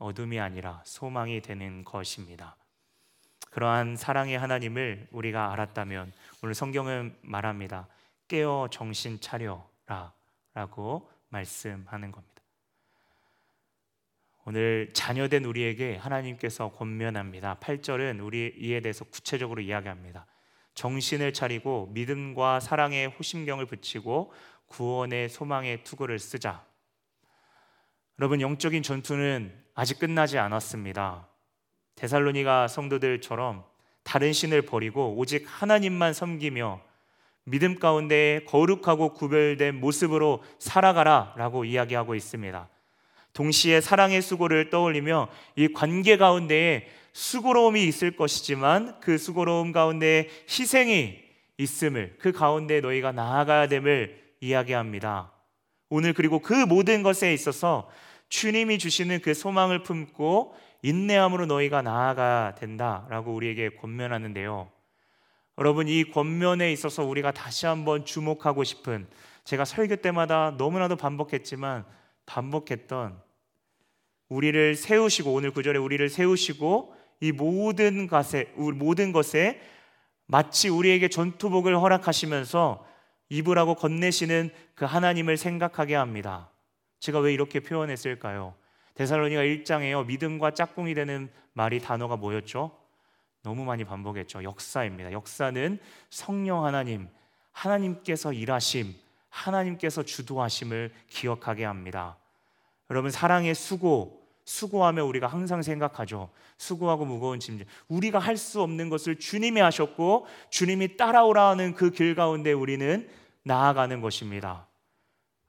어둠이 0.00 0.40
아니라 0.40 0.82
소망이 0.84 1.40
되는 1.40 1.84
것입니다. 1.84 2.56
그러한 3.50 3.96
사랑의 3.96 4.38
하나님을 4.38 5.08
우리가 5.12 5.52
알았다면 5.52 6.12
오늘 6.42 6.54
성경은 6.54 7.16
말합니다. 7.22 7.86
깨어 8.26 8.68
정신 8.70 9.20
차려라 9.20 10.12
라고 10.54 11.08
말씀하는 11.28 12.10
겁니다. 12.10 12.30
오늘 14.44 14.90
자녀된 14.94 15.44
우리에게 15.44 15.96
하나님께서 15.96 16.72
권면합니다. 16.72 17.58
8절은 17.60 18.24
우리 18.24 18.54
이에 18.58 18.80
대해서 18.80 19.04
구체적으로 19.04 19.60
이야기합니다. 19.60 20.26
정신을 20.74 21.32
차리고 21.32 21.90
믿음과 21.92 22.60
사랑의 22.60 23.08
호심경을 23.08 23.66
붙이고 23.66 24.32
구원의 24.66 25.28
소망의 25.28 25.84
투구를 25.84 26.18
쓰자. 26.18 26.64
여러분 28.20 28.42
영적인 28.42 28.82
전투는 28.82 29.50
아직 29.74 29.98
끝나지 29.98 30.36
않았습니다. 30.36 31.26
데살로니가 31.94 32.68
성도들처럼 32.68 33.64
다른 34.02 34.34
신을 34.34 34.60
버리고 34.60 35.14
오직 35.16 35.46
하나님만 35.46 36.12
섬기며 36.12 36.82
믿음 37.44 37.78
가운데 37.78 38.44
거룩하고 38.46 39.14
구별된 39.14 39.80
모습으로 39.80 40.42
살아가라 40.58 41.32
라고 41.38 41.64
이야기하고 41.64 42.14
있습니다. 42.14 42.68
동시에 43.32 43.80
사랑의 43.80 44.20
수고를 44.20 44.68
떠올리며 44.68 45.28
이 45.56 45.68
관계 45.68 46.18
가운데에 46.18 46.88
수고로움이 47.14 47.82
있을 47.84 48.16
것이지만 48.16 49.00
그 49.00 49.16
수고로움 49.16 49.72
가운데 49.72 50.28
희생이 50.46 51.18
있음을 51.56 52.16
그 52.20 52.32
가운데 52.32 52.82
너희가 52.82 53.12
나아가야 53.12 53.68
됨을 53.68 54.20
이야기합니다. 54.42 55.32
오늘 55.88 56.12
그리고 56.12 56.38
그 56.38 56.52
모든 56.52 57.02
것에 57.02 57.32
있어서 57.32 57.88
주님이 58.30 58.78
주시는 58.78 59.20
그 59.20 59.34
소망을 59.34 59.82
품고 59.82 60.54
인내함으로 60.82 61.46
너희가 61.46 61.82
나아가야 61.82 62.54
된다라고 62.54 63.34
우리에게 63.34 63.70
권면하는데요. 63.70 64.70
여러분 65.58 65.88
이 65.88 66.04
권면에 66.10 66.72
있어서 66.72 67.04
우리가 67.04 67.32
다시 67.32 67.66
한번 67.66 68.06
주목하고 68.06 68.64
싶은 68.64 69.06
제가 69.44 69.64
설교 69.66 69.96
때마다 69.96 70.54
너무나도 70.56 70.96
반복했지만 70.96 71.84
반복했던 72.24 73.20
우리를 74.28 74.76
세우시고 74.76 75.32
오늘 75.32 75.50
구절에 75.50 75.78
우리를 75.78 76.08
세우시고 76.08 76.94
이 77.20 77.32
모든 77.32 78.06
것에 78.06 78.52
모든 78.54 79.12
것에 79.12 79.60
마치 80.26 80.68
우리에게 80.68 81.08
전투복을 81.08 81.76
허락하시면서 81.76 82.86
입으라고 83.28 83.74
건네시는 83.74 84.50
그 84.74 84.84
하나님을 84.84 85.36
생각하게 85.36 85.96
합니다. 85.96 86.49
제가 87.00 87.18
왜 87.20 87.32
이렇게 87.32 87.60
표현했을까요? 87.60 88.54
데살로니가 88.94 89.42
1장에요. 89.42 90.06
믿음과 90.06 90.52
짝꿍이 90.52 90.94
되는 90.94 91.30
말이 91.54 91.80
단어가 91.80 92.16
뭐였죠? 92.16 92.70
너무 93.42 93.64
많이 93.64 93.84
반복했죠. 93.84 94.44
역사입니다. 94.44 95.12
역사는 95.12 95.78
성령 96.10 96.64
하나님, 96.64 97.08
하나님께서 97.52 98.32
일하심, 98.32 98.94
하나님께서 99.30 100.02
주도하심을 100.02 100.92
기억하게 101.08 101.64
합니다. 101.64 102.16
여러분 102.90 103.10
사랑의 103.10 103.54
수고, 103.54 104.20
수고하며 104.44 105.04
우리가 105.04 105.26
항상 105.26 105.62
생각하죠. 105.62 106.28
수고하고 106.58 107.06
무거운 107.06 107.40
짐. 107.40 107.64
우리가 107.88 108.18
할 108.18 108.36
수 108.36 108.60
없는 108.60 108.90
것을 108.90 109.16
주님이 109.18 109.60
하셨고 109.60 110.26
주님이 110.50 110.96
따라오라는 110.96 111.74
그 111.74 111.90
길 111.90 112.14
가운데 112.14 112.52
우리는 112.52 113.08
나아가는 113.44 114.00
것입니다. 114.00 114.66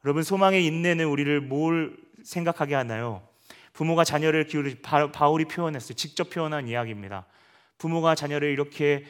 여러분 0.03 0.23
소망의 0.23 0.65
인내는 0.65 1.05
우리를 1.05 1.41
뭘 1.41 1.95
생각하게 2.23 2.75
하나요? 2.75 3.21
부모가 3.73 4.03
자녀를 4.03 4.45
기울이 4.45 4.81
바울이 4.81 5.45
표현했어요. 5.45 5.93
직접 5.95 6.29
표현한 6.29 6.67
이야기입니다. 6.67 7.25
부모가 7.77 8.15
자녀를 8.15 8.49
이렇게 8.49 9.05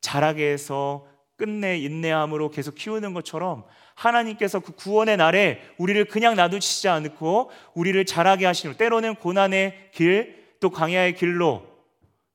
자라게 0.00 0.52
해서 0.52 1.06
끝내 1.36 1.78
인내함으로 1.78 2.50
계속 2.50 2.74
키우는 2.74 3.12
것처럼 3.14 3.64
하나님께서 3.94 4.60
그 4.60 4.72
구원의 4.72 5.16
날에 5.16 5.62
우리를 5.78 6.04
그냥 6.06 6.36
놔두시지 6.36 6.88
않고 6.88 7.50
우리를 7.74 8.04
자라게 8.04 8.46
하시는 8.46 8.76
때로는 8.76 9.16
고난의 9.16 9.90
길 9.92 10.44
또 10.64 10.70
광야의 10.70 11.16
길로 11.16 11.62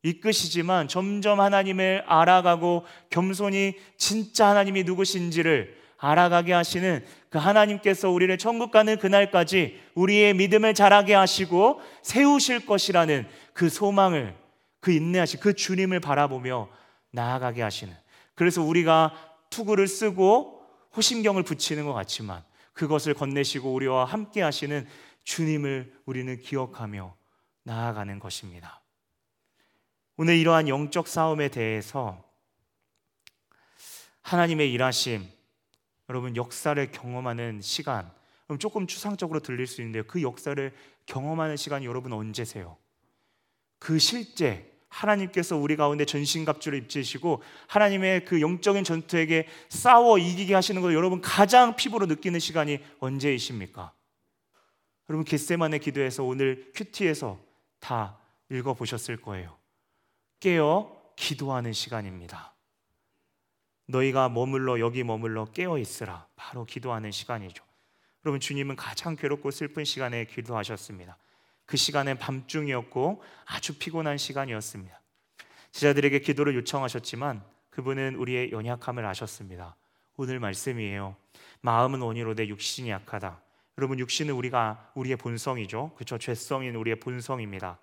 이끄시지만 0.04 0.88
점점 0.88 1.40
하나님을 1.40 2.04
알아가고 2.06 2.86
겸손히 3.10 3.74
진짜 3.98 4.50
하나님이 4.50 4.84
누구신지를 4.84 5.79
알아가게 6.00 6.54
하시는 6.54 7.06
그 7.30 7.38
하나님께서 7.38 8.10
우리를 8.10 8.36
천국 8.38 8.72
가는 8.72 8.98
그날까지 8.98 9.80
우리의 9.96 10.34
믿음을 10.34 10.74
자라게 10.74 11.14
하시고 11.14 11.82
세우실 12.02 12.66
것이라는 12.66 13.28
그 13.54 13.70
소망을 13.70 14.36
그 14.80 14.92
인내하신 14.92 15.42
그 15.42 15.54
주님을 15.54 16.00
바라보며 16.00 16.70
나아가게 17.12 17.62
하시는 17.62 17.94
그래서 18.34 18.64
우리가 18.64 19.14
투구를 19.50 19.88
쓰고 19.88 20.66
호심경을 20.96 21.44
붙이는 21.44 21.86
것 21.86 21.94
같지만 21.94 22.44
그것을 22.74 23.14
건네시고 23.14 23.74
우리와 23.74 24.06
함께 24.06 24.42
하시는 24.42 24.88
주님을 25.26 25.94
우리는 26.06 26.40
기억하며 26.40 27.14
나아가는 27.64 28.20
것입니다. 28.20 28.82
오늘 30.16 30.38
이러한 30.38 30.70
영적 30.70 31.08
싸움에 31.08 31.50
대해서 31.50 32.24
하나님의 34.22 34.72
일하심, 34.72 35.28
여러분 36.10 36.36
역사를 36.36 36.92
경험하는 36.92 37.62
시간, 37.62 38.12
그럼 38.48 38.58
조금 38.58 38.88
추상적으로 38.88 39.40
들릴 39.40 39.68
수 39.68 39.82
있는데요. 39.82 40.04
그 40.08 40.22
역사를 40.22 40.74
경험하는 41.06 41.56
시간이 41.56 41.86
여러분 41.86 42.14
언제세요? 42.14 42.78
그 43.78 44.00
실제 44.00 44.70
하나님께서 44.90 45.56
우리 45.56 45.76
가운데 45.76 46.04
전신갑주를 46.04 46.80
입히시고 46.80 47.44
하나님의 47.68 48.26
그 48.26 48.42
영적인 48.42 48.84
전투에게 48.84 49.48
싸워 49.70 50.18
이기게 50.18 50.56
하시는 50.56 50.82
걸 50.82 50.96
여러분 50.96 51.22
가장 51.22 51.76
피부로 51.76 52.08
느끼는 52.08 52.40
시간이 52.40 52.80
언제이십니까? 53.00 53.94
여러분 55.10 55.26
겟세만의 55.26 55.80
기도에서 55.80 56.24
오늘 56.24 56.72
큐티에서 56.74 57.40
다 57.80 58.18
읽어 58.50 58.74
보셨을 58.74 59.18
거예요. 59.18 59.58
깨어 60.40 61.14
기도하는 61.16 61.72
시간입니다. 61.74 62.54
너희가 63.90 64.30
머물러 64.30 64.80
여기 64.80 65.04
머물러 65.04 65.46
깨어 65.46 65.80
있으라. 65.80 66.28
바로 66.36 66.64
기도하는 66.66 67.12
시간이죠. 67.12 67.64
여러분 68.24 68.40
주님은 68.40 68.76
가장 68.76 69.16
괴롭고 69.16 69.50
슬픈 69.52 69.84
시간에 69.84 70.26
기도하셨습니다. 70.26 71.18
그 71.66 71.78
시간은 71.78 72.18
밤중이었고 72.18 73.22
아주 73.46 73.78
피곤한 73.78 74.18
시간이었습니다. 74.18 75.02
제자들에게 75.72 76.20
기도를 76.20 76.56
요청하셨지만 76.56 77.44
그분은 77.70 78.16
우리의 78.16 78.52
연약함을 78.52 79.06
아셨습니다. 79.06 79.76
오늘 80.18 80.40
말씀이에요. 80.40 81.16
마음은 81.62 82.02
원이로되 82.02 82.48
육신이 82.48 82.90
약하다. 82.90 83.42
여러분 83.78 83.98
육신은 84.00 84.34
우리가 84.34 84.92
우리의 84.96 85.16
본성이죠. 85.16 85.94
그렇죠. 85.96 86.18
죄성인 86.18 86.76
우리의 86.76 87.00
본성입니다. 87.00 87.80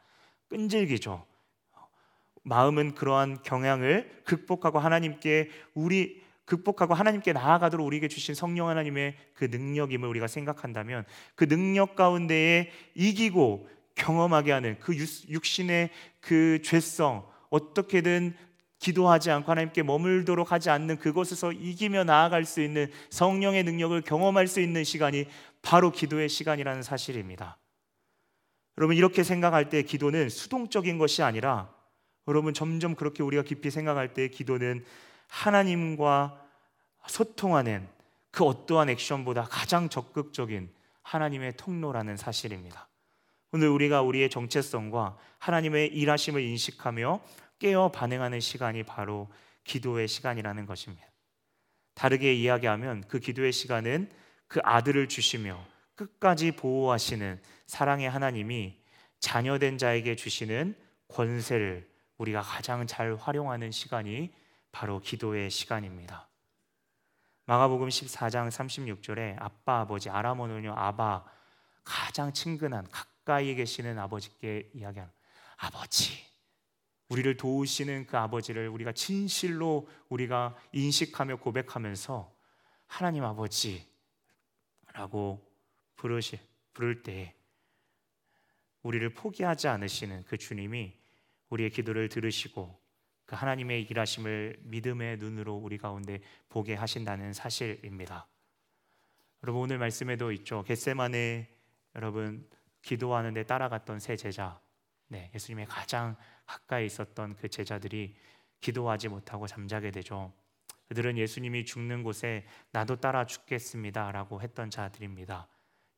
끈질기죠. 0.49 1.25
마음은 2.47 2.95
그러한 2.95 3.43
경향을 3.43 4.23
극복하고 4.25 4.79
하나님께 4.79 5.51
우리 5.75 6.23
극복하고 6.45 6.95
하나님께 6.95 7.33
나아가도록 7.33 7.85
우리에게 7.85 8.07
주신 8.07 8.37
성령 8.37 8.69
하나님의 8.69 9.17
그 9.35 9.47
능력임을 9.47 10.09
우리가 10.09 10.29
생각한다면 10.29 11.05
그 11.35 11.49
능력 11.49 11.97
가운데에 11.97 12.71
이기고 12.95 13.69
경험하게 13.97 14.53
하는 14.53 14.77
그 14.79 14.95
육신의 14.97 15.91
그 16.21 16.61
죄성 16.63 17.27
어떻게든 17.51 18.37
기도하지 18.79 19.33
않고 19.33 19.51
하나님께 19.51 19.83
머물도록 19.83 20.53
하지 20.53 20.71
않는 20.71 20.99
그곳에서 20.99 21.51
이기며 21.51 22.05
나아갈 22.05 22.45
수 22.45 22.63
있는 22.63 22.93
성령의 23.11 23.65
능력을 23.65 24.01
경험할 24.03 24.47
수 24.47 24.61
있는 24.61 24.85
시간이 24.85 25.27
바로 25.63 25.91
기도의 25.91 26.29
시간이라는 26.29 26.83
사실입니다. 26.83 27.59
여러분 28.79 28.95
이렇게 28.97 29.25
생각할 29.25 29.69
때 29.69 29.83
기도는 29.83 30.29
수동적인 30.29 30.99
것이 30.99 31.25
아니라 31.25 31.75
여러분 32.29 32.55
점점 32.55 32.95
그렇게 32.95 33.23
우리가 33.23 33.43
깊이 33.43 33.71
생각할 33.71 34.15
때 34.15 34.29
기도는 34.29 34.85
하나님과 35.29 36.43
소통하는 37.07 37.89
그 38.31 38.45
어떠한 38.45 38.91
액션보다 38.91 39.45
가장 39.45 39.89
적극적인 39.89 40.71
하나님의 41.03 41.57
통로라는 41.57 42.17
사실입니다. 42.17 42.89
오늘 43.53 43.69
우리가 43.69 44.03
우리의 44.03 44.29
정체성과 44.29 45.17
하나님의 45.39 45.89
일하심을 45.89 46.43
인식하며 46.43 47.21
깨어 47.59 47.91
반응하는 47.93 48.41
시간이 48.41 48.83
바로 48.83 49.29
기도의 49.65 50.09
시간이라는 50.09 50.67
것입니다. 50.67 51.07
다르게 51.95 52.35
이야기하면 52.35 53.05
그 53.09 53.19
기도의 53.19 53.53
시간은 53.53 54.11
그 54.49 54.61
아들을 54.63 55.09
주시며 55.09 55.65
끝까지 55.95 56.53
보호하시는 56.53 57.41
사랑의 57.67 58.11
하나님이 58.11 58.77
자녀된 59.21 59.79
자에게 59.79 60.15
주시는 60.15 60.77
권세를 61.09 61.89
우리가 62.19 62.41
가장 62.41 62.87
잘 62.87 63.15
활용하는 63.17 63.71
시간이 63.71 64.33
바로 64.73 65.01
기도의 65.01 65.51
시간입니다. 65.51 66.29
마가복음 67.47 67.89
14장 67.89 68.49
36절에 68.49 69.37
아빠 69.39 69.81
아버지 69.81 70.11
아람어는요 70.11 70.75
아바 70.77 71.25
가장 71.85 72.33
친근한 72.33 72.89
가까이에 72.91 73.55
계시는 73.55 73.99
아버지께 73.99 74.71
이야기하는 74.75 75.13
아버지 75.59 76.27
우리를 77.09 77.37
도우시는 77.37 78.07
그 78.07 78.19
아버지를 78.19 78.69
우리가 78.69 78.93
진실로 78.93 79.89
우리가 80.09 80.57
인식하며 80.73 81.37
고백하면서 81.37 82.35
하나님 82.89 83.25
아버지라고 83.25 83.87
부르시 85.95 86.41
부를 86.73 87.03
때 87.03 87.35
우리를 88.83 89.09
포기하지 89.15 89.69
않으시는 89.69 90.25
그 90.25 90.37
주님이 90.37 90.95
우리의 91.51 91.71
기도를 91.71 92.09
들으시고 92.09 92.79
그 93.25 93.35
하나님의 93.35 93.83
일하심을 93.83 94.57
믿음의 94.63 95.19
눈으로 95.19 95.57
우리 95.57 95.79
가운데 95.79 96.21
보게 96.49 96.75
하신다는 96.75 97.33
사실입니다. 97.33 98.29
여러분 99.43 99.63
오늘 99.63 99.79
말씀에도 99.79 100.33
있죠. 100.33 100.63
겟세만에 100.63 101.49
여러분 101.95 102.49
기도하는데 102.83 103.43
따라갔던 103.45 103.99
세 103.99 104.17
제자, 104.17 104.61
네, 105.09 105.31
예수님의 105.35 105.67
가장 105.67 106.17
가까이 106.47 106.87
있었던 106.87 107.37
그 107.37 107.49
제자들이 107.49 108.17
기도하지 108.61 109.09
못하고 109.09 109.47
잠자게 109.47 109.91
되죠. 109.91 110.33
그들은 110.89 111.19
예수님이 111.19 111.65
죽는 111.65 112.05
곳에 112.05 112.47
나도 112.71 112.97
따라 113.01 113.27
죽겠습니다라고 113.27 114.41
했던 114.41 114.71
자들입니다. 114.71 115.49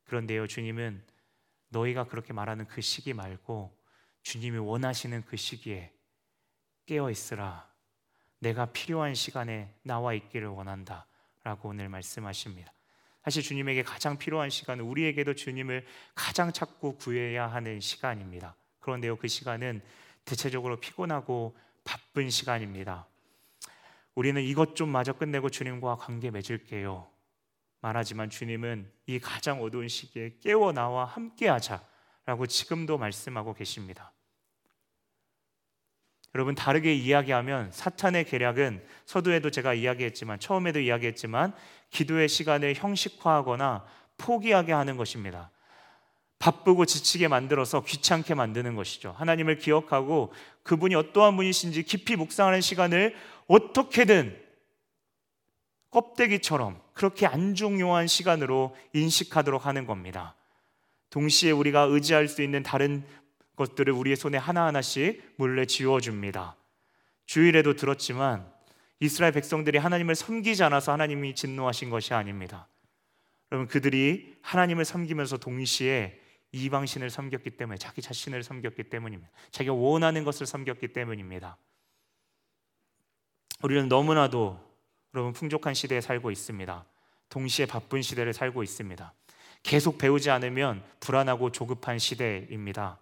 그런데요, 0.05 0.47
주님은 0.47 1.03
너희가 1.69 2.05
그렇게 2.05 2.33
말하는 2.33 2.65
그 2.65 2.81
시기 2.81 3.13
말고 3.13 3.78
주님이 4.23 4.57
원하시는 4.57 5.23
그 5.25 5.37
시기에 5.37 5.91
깨어 6.85 7.09
있으라. 7.09 7.69
내가 8.39 8.67
필요한 8.67 9.15
시간에 9.15 9.73
나와 9.83 10.13
있기를 10.13 10.47
원한다. 10.47 11.05
라고 11.43 11.69
오늘 11.69 11.89
말씀하십니다. 11.89 12.71
사실 13.23 13.43
주님에게 13.43 13.83
가장 13.83 14.17
필요한 14.17 14.49
시간은 14.49 14.83
우리에게도 14.85 15.35
주님을 15.35 15.85
가장 16.15 16.51
찾고 16.51 16.97
구해야 16.97 17.47
하는 17.47 17.79
시간입니다. 17.79 18.55
그런데요, 18.79 19.17
그 19.17 19.27
시간은 19.27 19.81
대체적으로 20.25 20.79
피곤하고 20.79 21.55
바쁜 21.83 22.29
시간입니다. 22.29 23.07
우리는 24.15 24.41
이것 24.41 24.75
좀 24.75 24.89
마저 24.89 25.13
끝내고 25.13 25.49
주님과 25.49 25.97
관계 25.97 26.31
맺을게요. 26.31 27.09
말하지만 27.81 28.29
주님은 28.29 28.91
이 29.07 29.19
가장 29.19 29.61
어두운 29.61 29.87
시기에 29.87 30.37
깨워 30.41 30.71
나와 30.71 31.05
함께 31.05 31.47
하자 31.47 31.83
라고 32.29 32.45
지금도 32.45 32.99
말씀하고 32.99 33.55
계십니다. 33.55 34.13
여러분 36.35 36.53
다르게 36.53 36.93
이야기하면 36.93 37.71
사탄의 37.71 38.25
계략은 38.25 38.85
서두에도 39.07 39.49
제가 39.49 39.73
이야기했지만 39.73 40.39
처음에도 40.39 40.79
이야기했지만 40.79 41.53
기도의 41.89 42.29
시간을 42.29 42.75
형식화하거나 42.75 43.83
포기하게 44.19 44.73
하는 44.73 44.95
것입니다. 44.95 45.49
바쁘고 46.37 46.85
지치게 46.85 47.27
만들어서 47.29 47.83
귀찮게 47.83 48.35
만드는 48.35 48.75
것이죠. 48.75 49.15
하나님을 49.17 49.57
기억하고 49.57 50.31
그분이 50.61 50.93
어떠한 50.93 51.35
분이신지 51.35 51.81
깊이 51.81 52.15
묵상하는 52.15 52.61
시간을 52.61 53.15
어떻게든 53.47 54.39
껍데기처럼 55.89 56.79
그렇게 56.93 57.25
안 57.25 57.55
중요한 57.55 58.05
시간으로 58.05 58.75
인식하도록 58.93 59.65
하는 59.65 59.87
겁니다. 59.87 60.35
동시에 61.09 61.51
우리가 61.51 61.81
의지할 61.81 62.27
수 62.27 62.41
있는 62.41 62.63
다른 62.63 63.03
것들을 63.55 63.91
우리의 63.91 64.15
손에 64.15 64.37
하나하나씩 64.37 65.33
몰래 65.35 65.65
지워줍니다. 65.65 66.55
주일에도 67.25 67.75
들었지만 67.75 68.51
이스라엘 68.99 69.33
백성들이 69.33 69.77
하나님을 69.77 70.15
섬기지 70.15 70.63
않아서 70.63 70.91
하나님이 70.91 71.35
진노하신 71.35 71.89
것이 71.89 72.13
아닙니다. 72.13 72.67
여러분 73.51 73.67
그들이 73.67 74.35
하나님을 74.41 74.85
섬기면서 74.85 75.37
동시에 75.37 76.19
이방신을 76.51 77.09
섬겼기 77.09 77.51
때문에 77.51 77.77
자기 77.77 78.01
자신을 78.01 78.43
섬겼기 78.43 78.83
때문입니다. 78.83 79.31
자기가 79.51 79.73
원하는 79.73 80.23
것을 80.23 80.45
섬겼기 80.45 80.89
때문입니다. 80.89 81.57
우리는 83.61 83.87
너무나도 83.87 84.59
여러분 85.13 85.33
풍족한 85.33 85.73
시대에 85.73 86.01
살고 86.01 86.31
있습니다. 86.31 86.85
동시에 87.29 87.65
바쁜 87.65 88.01
시대를 88.01 88.33
살고 88.33 88.63
있습니다. 88.63 89.13
계속 89.63 89.97
배우지 89.97 90.29
않으면 90.29 90.83
불안하고 90.99 91.51
조급한 91.51 91.99
시대입니다. 91.99 92.97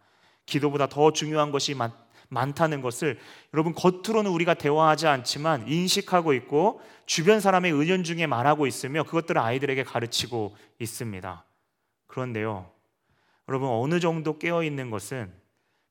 기도보다 0.46 0.88
더 0.88 1.12
중요한 1.12 1.52
것이 1.52 1.74
많, 1.76 1.92
많다는 2.30 2.82
것을 2.82 3.20
여러분 3.54 3.74
겉으로는 3.74 4.32
우리가 4.32 4.56
대화하지 4.56 5.08
않지만 5.08 5.68
인식하고 5.68 6.34
있고 6.34 6.82
주변 7.06 7.40
사람의 7.40 7.72
의견 7.72 8.04
중에 8.04 8.28
말하고 8.28 8.68
있으며 8.68 9.04
그것들을 9.04 9.40
아이들에게 9.40 9.84
가르치고 9.84 10.56
있습니다. 10.80 11.46
그런데요, 12.08 12.72
여러분 13.48 13.70
어느 13.70 14.00
정도 14.00 14.38
깨어 14.38 14.64
있는 14.64 14.90
것은 14.90 15.32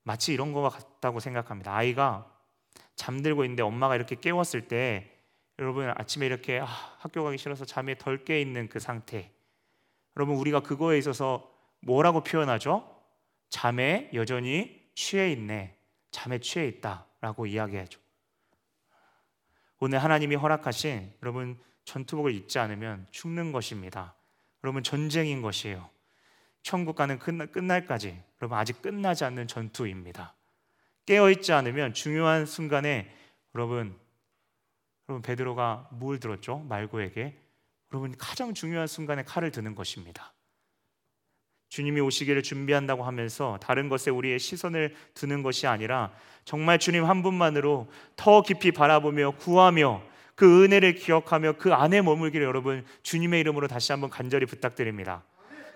마치 0.03 0.33
이런 0.33 0.53
것 0.53 0.63
같다고 0.69 1.21
생각합니다. 1.21 1.75
아이가 1.75 2.27
잠들고 2.97 3.45
있는데 3.45 3.63
엄마가 3.63 3.97
이렇게 3.97 4.17
깨웠을 4.17 4.69
때 4.69 5.13
여러분 5.59 5.91
아침에 5.95 6.27
이렇게 6.27 6.61
아, 6.61 6.67
학교 6.99 7.25
가기 7.25 7.39
싫어서 7.39 7.65
잠에 7.65 7.97
덜깨 7.97 8.41
있는 8.41 8.69
그 8.69 8.79
상태. 8.79 9.33
여러분 10.17 10.37
우리가 10.37 10.61
그거에 10.61 10.99
있어서 10.99 11.53
뭐라고 11.81 12.23
표현하죠? 12.23 12.97
잠에 13.51 14.11
여전히 14.15 14.85
취해 14.95 15.31
있네. 15.33 15.77
잠에 16.11 16.39
취해 16.39 16.67
있다라고 16.69 17.47
이야기하죠. 17.47 18.01
오늘 19.79 20.03
하나님이 20.03 20.37
허락하신 20.37 21.13
여러분 21.23 21.59
전투복을 21.85 22.35
입지 22.35 22.59
않으면 22.59 23.07
죽는 23.11 23.53
것입니다. 23.53 24.15
여러분 24.65 24.83
전쟁인 24.83 25.43
것이에요. 25.43 25.89
천국 26.63 26.97
가는 26.97 27.19
끝날까지 27.19 28.21
여러분 28.41 28.59
아직 28.59 28.81
끝나지 28.83 29.25
않는 29.25 29.47
전투입니다. 29.47 30.35
깨어 31.05 31.31
있지 31.31 31.53
않으면 31.53 31.95
중요한 31.95 32.47
순간에 32.47 33.15
여러분 33.55 33.97
여러분 35.09 35.23
베드로가 35.23 35.91
뭘 35.93 36.19
들었죠? 36.19 36.59
말고에게 36.61 37.39
여러분 37.93 38.15
가장 38.17 38.55
중요한 38.55 38.87
순간에 38.87 39.23
칼을 39.23 39.51
드는 39.51 39.75
것입니다. 39.75 40.35
주님이 41.69 42.01
오시기를 42.01 42.43
준비한다고 42.43 43.05
하면서 43.05 43.59
다른 43.61 43.89
것에 43.89 44.11
우리의 44.11 44.39
시선을 44.39 44.95
두는 45.15 45.43
것이 45.43 45.67
아니라 45.67 46.13
정말 46.45 46.79
주님 46.79 47.05
한 47.05 47.23
분만으로 47.23 47.91
더 48.15 48.43
깊이 48.43 48.71
바라보며 48.71 49.33
구하며 49.33 50.03
그 50.35 50.65
은혜를 50.65 50.95
기억하며 50.95 51.55
그 51.55 51.75
안에 51.75 52.03
머물기를 52.03 52.47
여러분 52.47 52.85
주님의 53.03 53.41
이름으로 53.41 53.69
다시 53.69 53.93
한번 53.93 54.11
간절히 54.11 54.47
부탁드립니다. 54.47 55.25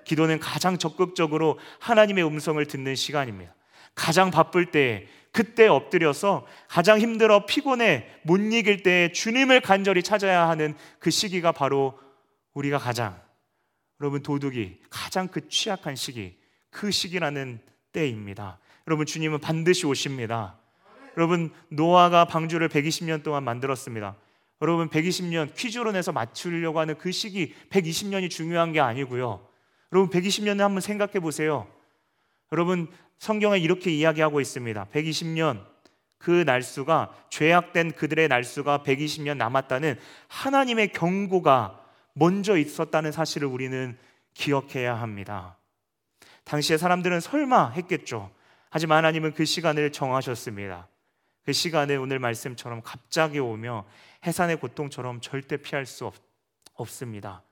기도는 0.05 0.39
가장 0.39 0.79
적극적으로 0.79 1.59
하나님의 1.81 2.25
음성을 2.25 2.65
듣는 2.65 2.95
시간입니다. 2.95 3.55
가장 3.95 4.31
바쁠 4.31 4.71
때 4.71 5.09
그때 5.33 5.69
엎드려서 5.69 6.47
가장 6.69 6.99
힘들어 6.99 7.47
피곤해 7.47 8.09
못 8.23 8.39
이길 8.39 8.83
때 8.83 9.13
주님을 9.13 9.61
간절히 9.61 10.03
찾아야 10.03 10.49
하는 10.49 10.75
그 10.99 11.11
시기가 11.11 11.53
바로 11.53 11.99
우리가 12.55 12.79
가장 12.79 13.21
여러분 14.01 14.23
도둑이 14.23 14.79
가장 14.91 15.29
그 15.29 15.49
취약한 15.49 15.95
시기 15.95 16.37
그 16.71 16.91
시기라는 16.91 17.61
때입니다. 17.93 18.59
여러분 18.87 19.07
주님은 19.07 19.41
반드시 19.41 19.87
오십니다. 19.87 20.59
여러분 21.17 21.53
노아가 21.69 22.25
방주를 22.25 22.69
120년 22.69 23.23
동안 23.23 23.45
만들었습니다. 23.45 24.17
여러분 24.63 24.89
120년 24.89 25.55
퀴즈론에서 25.55 26.13
맞추려고 26.13 26.81
하는 26.81 26.97
그 26.99 27.13
시기 27.13 27.55
120년이 27.71 28.31
중요한 28.31 28.73
게 28.73 28.81
아니고요. 28.81 29.47
여러분 29.93 30.11
120년을 30.11 30.59
한번 30.59 30.81
생각해 30.81 31.21
보세요. 31.21 31.67
여러분 32.53 32.89
성경에 33.21 33.59
이렇게 33.59 33.91
이야기하고 33.91 34.41
있습니다. 34.41 34.87
120년 34.87 35.63
그 36.17 36.31
날수가 36.31 37.27
죄악된 37.29 37.93
그들의 37.93 38.29
날수가 38.29 38.83
120년 38.83 39.37
남았다는 39.37 39.99
하나님의 40.29 40.93
경고가 40.93 41.85
먼저 42.15 42.57
있었다는 42.57 43.13
사실을 43.13 43.47
우리는 43.47 43.97
기억해야 44.33 44.95
합니다. 44.95 45.59
당시에 46.45 46.79
사람들은 46.79 47.21
설마 47.21 47.73
했겠죠. 47.73 48.31
하지만 48.71 48.99
하나님은 48.99 49.35
그 49.35 49.45
시간을 49.45 49.93
정하셨습니다. 49.93 50.89
그 51.45 51.53
시간에 51.53 51.97
오늘 51.97 52.19
말씀처럼 52.21 52.81
갑자기 52.83 53.39
오며 53.39 53.85
해산의 54.27 54.61
고통처럼 54.61 55.21
절대 55.21 55.59
피할 55.59 55.85
수 55.85 56.07
없, 56.07 56.15
없습니다. 56.73 57.43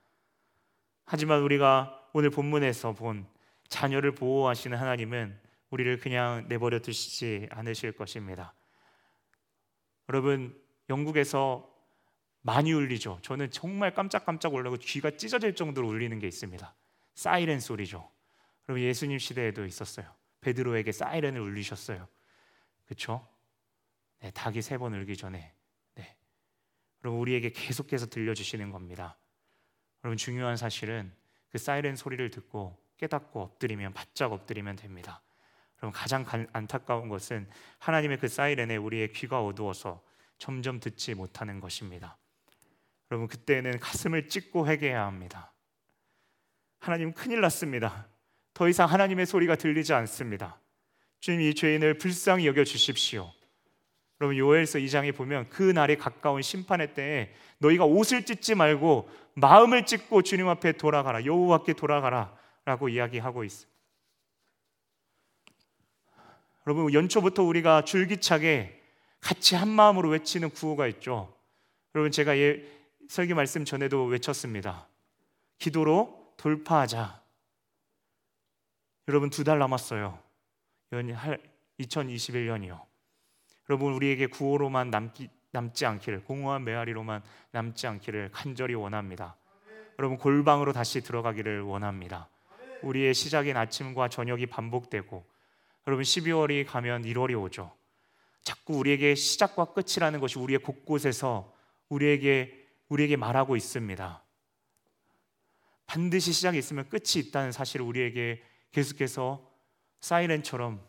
하지만 1.05 1.43
우리가 1.43 1.95
오늘 2.13 2.31
본문에서 2.31 2.93
본 2.93 3.27
자녀를 3.67 4.15
보호하시는 4.15 4.75
하나님은 4.75 5.48
우리를 5.69 5.99
그냥 5.99 6.45
내버려 6.47 6.79
두시지 6.79 7.47
않으실 7.51 7.91
것입니다. 7.93 8.53
여러분, 10.09 10.59
영국에서 10.89 11.69
많이 12.41 12.71
울리죠. 12.73 13.19
저는 13.21 13.51
정말 13.51 13.93
깜짝깜짝 13.93 14.53
놀라고 14.53 14.77
귀가 14.77 15.11
찢어질 15.11 15.55
정도로 15.55 15.87
울리는 15.87 16.17
게 16.19 16.27
있습니다. 16.27 16.73
사이렌 17.13 17.59
소리죠. 17.59 18.09
여러분 18.67 18.83
예수님 18.83 19.19
시대에도 19.19 19.65
있었어요. 19.65 20.09
베드로에게 20.41 20.91
사이렌을 20.91 21.41
울리셨어요. 21.41 22.07
그렇죠? 22.85 23.27
네, 24.21 24.31
닭이 24.31 24.61
세 24.61 24.77
번 24.77 24.93
울기 24.93 25.17
전에. 25.17 25.53
네. 25.95 26.17
여러분 27.03 27.19
우리에게 27.19 27.51
계속해서 27.51 28.07
들려주시는 28.07 28.71
겁니다. 28.71 29.17
여러분 30.03 30.17
중요한 30.17 30.55
사실은 30.55 31.11
그 31.49 31.57
사이렌 31.57 31.95
소리를 31.95 32.29
듣고 32.31 32.77
깨닫고 32.97 33.41
엎드리면 33.41 33.93
바짝 33.93 34.31
엎드리면 34.31 34.77
됩니다. 34.77 35.21
여러분 35.81 35.91
가장 35.91 36.25
안타까운 36.51 37.09
것은 37.09 37.47
하나님의 37.79 38.17
그 38.17 38.27
사이렌에 38.27 38.75
우리의 38.75 39.13
귀가 39.13 39.43
어두워서 39.43 40.03
점점 40.37 40.79
듣지 40.79 41.15
못하는 41.15 41.59
것입니다. 41.59 42.17
여러분 43.11 43.27
그때는 43.27 43.79
가슴을 43.79 44.27
찢고 44.27 44.67
회개해야 44.67 45.05
합니다. 45.05 45.53
하나님 46.79 47.13
큰일 47.13 47.41
났습니다. 47.41 48.07
더 48.53 48.67
이상 48.67 48.89
하나님의 48.89 49.25
소리가 49.25 49.55
들리지 49.55 49.93
않습니다. 49.93 50.59
주님 51.19 51.41
이 51.41 51.53
죄인을 51.53 51.97
불쌍히 51.97 52.45
여겨 52.47 52.63
주십시오. 52.63 53.31
여러분 54.21 54.37
요엘서 54.37 54.79
2장에 54.79 55.15
보면 55.15 55.49
그 55.49 55.63
날이 55.63 55.97
가까운 55.97 56.41
심판의 56.41 56.93
때에 56.93 57.33
너희가 57.59 57.85
옷을 57.85 58.25
찢지 58.25 58.55
말고 58.55 59.09
마음을 59.35 59.85
찢고 59.85 60.23
주님 60.23 60.49
앞에 60.49 60.73
돌아가라 60.73 61.23
여호와께 61.23 61.73
돌아가라라고 61.73 62.89
이야기하고 62.89 63.43
있습니다. 63.45 63.78
여러분 66.67 66.93
연초부터 66.93 67.43
우리가 67.43 67.83
줄기차게 67.83 68.81
같이 69.21 69.55
한 69.55 69.67
마음으로 69.67 70.09
외치는 70.09 70.49
구호가 70.51 70.87
있죠. 70.87 71.33
여러분 71.95 72.11
제가 72.11 72.37
예, 72.37 72.63
설교 73.09 73.35
말씀 73.35 73.65
전에도 73.65 74.05
외쳤습니다. 74.05 74.87
기도로 75.57 76.33
돌파하자. 76.37 77.21
여러분 79.07 79.29
두 79.29 79.43
달 79.43 79.59
남았어요. 79.59 80.19
2021년이요. 81.79 82.79
여러분 83.69 83.93
우리에게 83.93 84.27
구호로만 84.27 84.89
남기, 84.91 85.29
남지 85.51 85.85
않기를 85.85 86.23
공허한 86.23 86.63
메아리로만 86.63 87.23
남지 87.51 87.87
않기를 87.87 88.29
간절히 88.31 88.75
원합니다. 88.75 89.35
여러분 89.97 90.17
골방으로 90.17 90.71
다시 90.73 91.01
들어가기를 91.01 91.61
원합니다. 91.61 92.29
우리의 92.83 93.13
시작인 93.13 93.57
아침과 93.57 94.07
저녁이 94.09 94.45
반복되고 94.45 95.25
여러분 95.89 96.03
12월이 96.03 96.67
가면 96.67 97.01
1월이 97.01 97.41
오죠. 97.41 97.75
자꾸 98.43 98.77
우리에게 98.77 99.15
시작과 99.15 99.73
끝이라는 99.73 100.19
것이 100.19 100.37
우리의 100.37 100.59
곳곳에서 100.59 101.51
우리에게 101.89 102.67
우리에게 102.89 103.15
말하고 103.15 103.55
있습니다. 103.55 104.23
반드시 105.87 106.31
시작이 106.31 106.59
있으면 106.59 106.87
끝이 106.89 107.13
있다는 107.15 107.51
사실을 107.51 107.87
우리에게 107.87 108.39
계속해서 108.71 109.51
사이렌처럼 109.99 110.79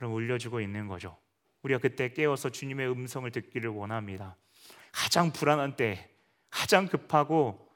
울려주고 0.00 0.62
있는 0.62 0.88
거죠. 0.88 1.18
우리가 1.60 1.78
그때 1.78 2.14
깨어서 2.14 2.48
주님의 2.48 2.90
음성을 2.90 3.30
듣기를 3.30 3.68
원합니다. 3.68 4.38
가장 4.92 5.30
불안한 5.30 5.76
때, 5.76 6.08
가장 6.48 6.88
급하고 6.88 7.70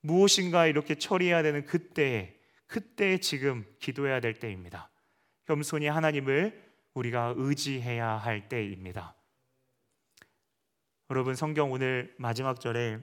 무엇인가 0.00 0.66
이렇게 0.66 0.96
처리해야 0.96 1.44
되는 1.44 1.64
그때, 1.64 2.36
그때 2.66 3.18
지금 3.18 3.64
기도해야 3.78 4.18
될 4.18 4.34
때입니다. 4.34 4.90
겸손히 5.44 5.86
하나님을 5.86 6.62
우리가 6.94 7.34
의지해야 7.36 8.08
할 8.08 8.48
때입니다. 8.48 9.14
여러분 11.10 11.34
성경 11.34 11.72
오늘 11.72 12.14
마지막 12.16 12.60
절에 12.60 12.98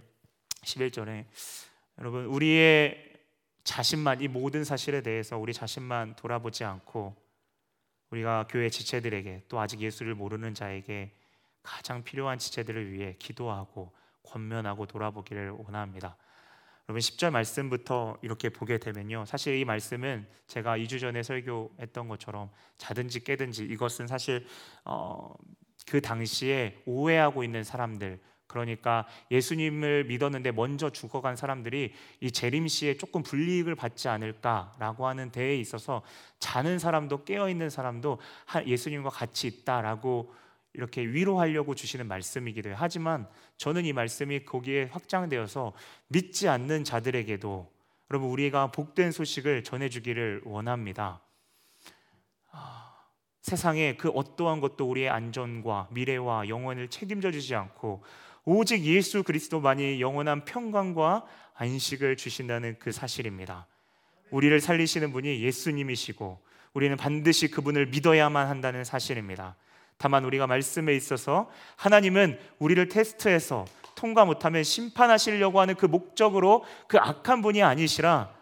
11절에 0.63 1.25
여러분 1.99 2.25
우리의 2.25 3.09
자신만 3.63 4.21
이 4.21 4.27
모든 4.27 4.63
사실에 4.63 5.01
대해서 5.01 5.37
우리 5.37 5.53
자신만 5.53 6.15
돌아보지 6.15 6.63
않고 6.63 7.15
우리가 8.09 8.47
교회 8.49 8.69
지체들에게 8.69 9.43
또 9.47 9.59
아직 9.59 9.81
예수를 9.81 10.15
모르는 10.15 10.53
자에게 10.53 11.15
가장 11.61 12.03
필요한 12.03 12.39
지체들을 12.39 12.91
위해 12.91 13.15
기도하고 13.19 13.93
권면하고 14.23 14.85
돌아보기를 14.85 15.51
원합니다. 15.51 16.17
여러분 16.89 17.01
10절 17.01 17.29
말씀부터 17.29 18.17
이렇게 18.23 18.49
보게 18.49 18.79
되면요. 18.79 19.25
사실 19.27 19.55
이 19.57 19.63
말씀은 19.63 20.25
제가 20.47 20.75
2주 20.79 20.99
전에 20.99 21.21
설교했던 21.21 22.07
것처럼 22.07 22.49
자든지 22.79 23.23
깨든지 23.23 23.63
이것은 23.65 24.07
사실 24.07 24.47
어, 24.85 25.31
그 25.85 26.01
당시에 26.01 26.81
오해하고 26.87 27.43
있는 27.43 27.63
사람들 27.63 28.19
그러니까 28.47 29.05
예수님을 29.29 30.05
믿었는데 30.05 30.51
먼저 30.51 30.89
죽어간 30.89 31.35
사람들이 31.35 31.93
이 32.21 32.31
재림 32.31 32.67
시에 32.67 32.97
조금 32.97 33.21
불이익을 33.21 33.75
받지 33.75 34.07
않을까라고 34.09 35.05
하는 35.05 35.31
데에 35.31 35.57
있어서 35.57 36.01
자는 36.39 36.79
사람도 36.79 37.23
깨어 37.23 37.51
있는 37.51 37.69
사람도 37.69 38.17
예수님과 38.65 39.11
같이 39.11 39.45
있다라고 39.45 40.33
이렇게 40.73 41.01
위로하려고 41.01 41.75
주시는 41.75 42.07
말씀이기도 42.07 42.69
해요. 42.69 42.77
하지만 42.79 43.27
저는 43.57 43.85
이 43.85 43.93
말씀이 43.93 44.45
거기에 44.45 44.85
확장되어서 44.85 45.73
믿지 46.07 46.47
않는 46.47 46.83
자들에게도 46.83 47.71
여러분 48.11 48.29
우리가 48.29 48.71
복된 48.71 49.11
소식을 49.11 49.63
전해주기를 49.63 50.41
원합니다. 50.45 51.21
세상에 53.41 53.95
그 53.95 54.09
어떠한 54.09 54.59
것도 54.59 54.89
우리의 54.89 55.09
안전과 55.09 55.87
미래와 55.91 56.49
영혼을 56.49 56.87
책임져 56.87 57.31
주지 57.31 57.55
않고 57.55 58.03
오직 58.45 58.83
예수 58.83 59.23
그리스도만이 59.23 60.01
영원한 60.01 60.45
평강과 60.45 61.25
안식을 61.55 62.15
주신다는 62.17 62.77
그 62.79 62.91
사실입니다. 62.91 63.67
우리를 64.31 64.59
살리시는 64.59 65.11
분이 65.11 65.41
예수님이시고 65.41 66.39
우리는 66.73 66.95
반드시 66.97 67.49
그분을 67.49 67.87
믿어야만 67.87 68.47
한다는 68.47 68.83
사실입니다. 68.83 69.55
다만 69.99 70.23
우리가 70.23 70.47
말씀에 70.47 70.95
있어서 70.95 71.51
하나님은 71.75 72.39
우리를 72.57 72.87
테스트해서 72.87 73.65
통과 73.95 74.23
못하면 74.23 74.63
심판하시려고 74.63 75.59
하는 75.59 75.75
그 75.75 75.85
목적으로 75.85 76.63
그 76.87 76.97
악한 76.97 77.41
분이 77.41 77.61
아니시라 77.61 78.33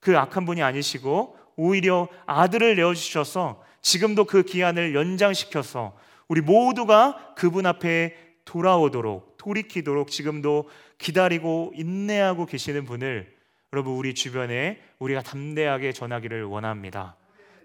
그 0.00 0.16
악한 0.18 0.44
분이 0.44 0.62
아니시고 0.62 1.38
오히려 1.56 2.08
아들을 2.26 2.76
내어 2.76 2.92
주셔서 2.92 3.64
지금도 3.80 4.26
그 4.26 4.42
기한을 4.42 4.94
연장시켜서 4.94 5.96
우리 6.28 6.42
모두가 6.42 7.34
그분 7.36 7.64
앞에 7.64 8.14
돌아오도록 8.44 9.38
돌이키도록 9.38 10.10
지금도 10.10 10.68
기다리고 10.98 11.72
인내하고 11.74 12.44
계시는 12.44 12.84
분을 12.84 13.34
여러분 13.72 13.94
우리 13.94 14.14
주변에 14.14 14.78
우리가 14.98 15.22
담대하게 15.22 15.92
전하기를 15.92 16.44
원합니다. 16.44 17.16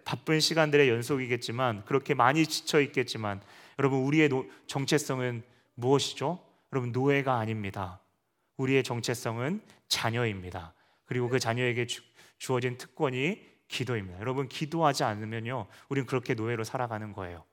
바쁜 0.08 0.40
시간들의 0.40 0.88
연속이겠지만 0.88 1.84
그렇게 1.84 2.14
많이 2.14 2.48
지쳐 2.48 2.80
있겠지만 2.80 3.42
여러분 3.78 4.00
우리의 4.00 4.30
정체성은 4.66 5.44
무엇이죠? 5.76 6.40
여러분 6.72 6.94
노예가 6.94 7.38
아닙니다. 7.38 8.00
우리의 8.56 8.84
정체성은 8.84 9.62
자녀입니다. 9.90 10.74
그리고 11.04 11.28
그 11.28 11.40
자녀에게 11.40 11.88
주, 11.88 12.04
주어진 12.38 12.78
특권이 12.78 13.46
기도입니다. 13.68 14.22
여러분 14.22 14.48
기도하지 14.48 15.04
않으면요, 15.04 15.68
우리는 15.90 16.08
그렇게 16.08 16.36
노예로 16.36 16.64
살아가는 16.64 17.12
거예요. 17.12 17.44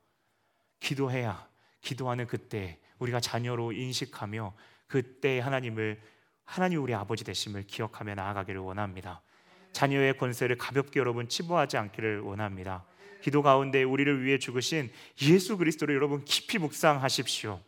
기도해야 0.78 1.48
기도하는 1.80 2.28
그때 2.28 2.78
우리가 3.00 3.18
자녀로 3.18 3.72
인식하며 3.72 4.54
그때 4.86 5.40
하나님을 5.40 6.00
하나님 6.44 6.84
우리 6.84 6.94
아버지 6.94 7.24
되심을 7.24 7.66
기억하며 7.66 8.14
나아가기를 8.14 8.60
원합니다. 8.60 9.22
자녀의 9.74 10.16
권세를 10.16 10.56
가볍게 10.56 11.00
여러분 11.00 11.28
치부하지 11.28 11.76
않기를 11.76 12.20
원합니다. 12.20 12.84
기도 13.20 13.42
가운데 13.42 13.82
우리를 13.82 14.24
위해 14.24 14.38
죽으신 14.38 14.90
예수 15.22 15.58
그리스도를 15.58 15.94
여러분 15.94 16.24
깊이 16.24 16.58
묵상하십시오. 16.58 17.60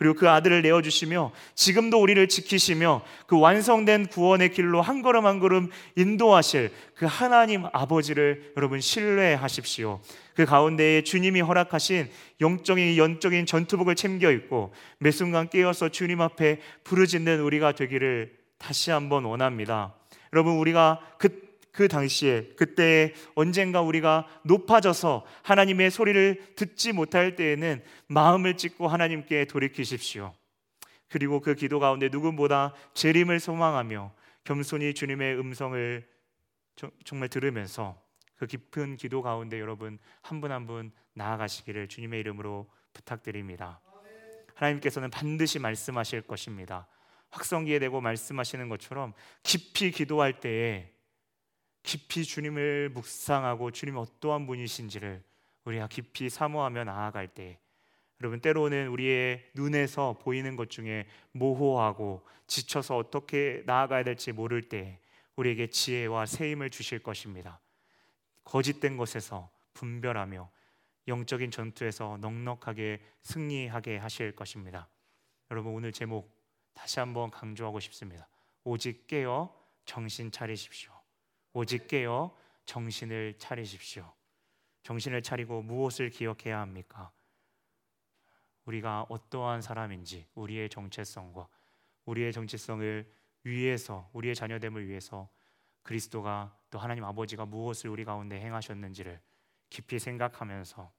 그리고 0.00 0.14
그 0.14 0.30
아들을 0.30 0.62
내어 0.62 0.80
주시며 0.80 1.30
지금도 1.54 2.00
우리를 2.00 2.26
지키시며 2.26 3.02
그 3.26 3.38
완성된 3.38 4.06
구원의 4.06 4.52
길로 4.52 4.80
한 4.80 5.02
걸음 5.02 5.26
한 5.26 5.40
걸음 5.40 5.68
인도하실 5.94 6.70
그 6.94 7.04
하나님 7.04 7.66
아버지를 7.70 8.54
여러분 8.56 8.80
신뢰하십시오. 8.80 10.00
그 10.34 10.46
가운데에 10.46 11.02
주님이 11.02 11.42
허락하신 11.42 12.08
영적인 12.40 12.96
연적인 12.96 13.44
전투복을 13.44 13.94
챙겨 13.94 14.30
입고 14.30 14.72
매 14.98 15.10
순간 15.10 15.50
깨어서 15.50 15.90
주님 15.90 16.22
앞에 16.22 16.60
부르짖는 16.82 17.40
우리가 17.40 17.72
되기를 17.72 18.32
다시 18.56 18.90
한번 18.90 19.24
원합니다. 19.26 19.94
여러분 20.32 20.54
우리가 20.54 21.00
그 21.18 21.49
그 21.72 21.88
당시에 21.88 22.52
그때 22.56 23.14
언젠가 23.34 23.80
우리가 23.80 24.26
높아져서 24.44 25.24
하나님의 25.42 25.90
소리를 25.90 26.54
듣지 26.56 26.92
못할 26.92 27.36
때에는 27.36 27.82
마음을 28.08 28.56
찢고 28.56 28.88
하나님께 28.88 29.46
돌이키십시오. 29.46 30.32
그리고 31.08 31.40
그 31.40 31.54
기도 31.54 31.80
가운데 31.80 32.08
누구보다 32.08 32.74
재림을 32.94 33.40
소망하며 33.40 34.12
겸손히 34.44 34.94
주님의 34.94 35.38
음성을 35.38 36.08
정말 37.04 37.28
들으면서 37.28 38.00
그 38.36 38.46
깊은 38.46 38.96
기도 38.96 39.20
가운데 39.22 39.60
여러분 39.60 39.98
한 40.22 40.40
분 40.40 40.50
한 40.50 40.66
분 40.66 40.92
나아가시기를 41.14 41.88
주님의 41.88 42.20
이름으로 42.20 42.70
부탁드립니다. 42.92 43.80
하나님께서는 44.54 45.10
반드시 45.10 45.58
말씀하실 45.58 46.22
것입니다. 46.22 46.86
확성기에 47.30 47.78
대고 47.78 48.00
말씀하시는 48.00 48.68
것처럼 48.68 49.12
깊이 49.42 49.90
기도할 49.90 50.40
때에 50.40 50.90
깊이 51.82 52.24
주님을 52.24 52.90
묵상하고 52.90 53.70
주님 53.70 53.96
어떠한 53.96 54.46
분이신지를 54.46 55.22
우리가 55.64 55.88
깊이 55.88 56.28
사모하며 56.28 56.84
나아갈 56.84 57.28
때 57.28 57.58
여러분 58.20 58.40
때로는 58.40 58.88
우리의 58.88 59.50
눈에서 59.54 60.18
보이는 60.20 60.56
것 60.56 60.68
중에 60.68 61.06
모호하고 61.32 62.26
지쳐서 62.46 62.96
어떻게 62.96 63.62
나아가야 63.64 64.04
될지 64.04 64.32
모를 64.32 64.68
때 64.68 65.00
우리에게 65.36 65.68
지혜와 65.68 66.26
새 66.26 66.50
힘을 66.50 66.68
주실 66.68 66.98
것입니다. 66.98 67.60
거짓된 68.44 68.96
것에서 68.96 69.50
분별하며 69.72 70.50
영적인 71.08 71.50
전투에서 71.50 72.18
넉넉하게 72.20 73.00
승리하게 73.22 73.96
하실 73.96 74.32
것입니다. 74.36 74.88
여러분 75.50 75.72
오늘 75.72 75.92
제목 75.92 76.30
다시 76.74 77.00
한번 77.00 77.30
강조하고 77.30 77.80
싶습니다. 77.80 78.28
오직 78.64 79.06
깨어 79.06 79.54
정신 79.86 80.30
차리십시오. 80.30 80.99
오직 81.52 81.88
깨어 81.88 82.34
정신을 82.64 83.34
차리십시오. 83.38 84.12
정신을 84.82 85.22
차리고 85.22 85.62
무엇을 85.62 86.10
기억해야 86.10 86.60
합니까? 86.60 87.10
우리가 88.64 89.06
어떠한 89.08 89.62
사람인지 89.62 90.28
우리의 90.34 90.68
정체성과 90.68 91.48
우리의 92.04 92.32
정체성을 92.32 93.12
위해서 93.44 94.08
우리의 94.12 94.34
자녀됨을 94.34 94.86
위해서 94.86 95.28
그리스도가 95.82 96.56
또 96.70 96.78
하나님 96.78 97.04
아버지가 97.04 97.46
무엇을 97.46 97.90
우리 97.90 98.04
가운데 98.04 98.40
행하셨는지를 98.40 99.20
깊이 99.70 99.98
생각하면서 99.98 100.92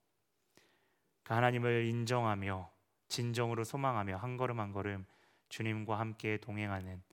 그 1.24 1.34
하나님을 1.34 1.86
인정하며 1.86 2.72
진정으로 3.08 3.64
소망하며 3.64 4.18
한 4.18 4.38
걸음 4.38 4.60
한 4.60 4.72
걸음 4.72 5.06
주님과 5.50 6.00
함께 6.00 6.38
동행하는 6.38 7.04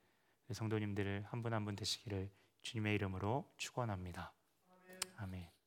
성도님들을 0.50 1.24
한 1.28 1.42
분 1.42 1.52
한 1.52 1.64
분 1.64 1.76
되시기를 1.76 2.30
주님의 2.68 2.96
이름으로 2.96 3.50
축원합니다. 3.56 4.34
아멘. 5.16 5.57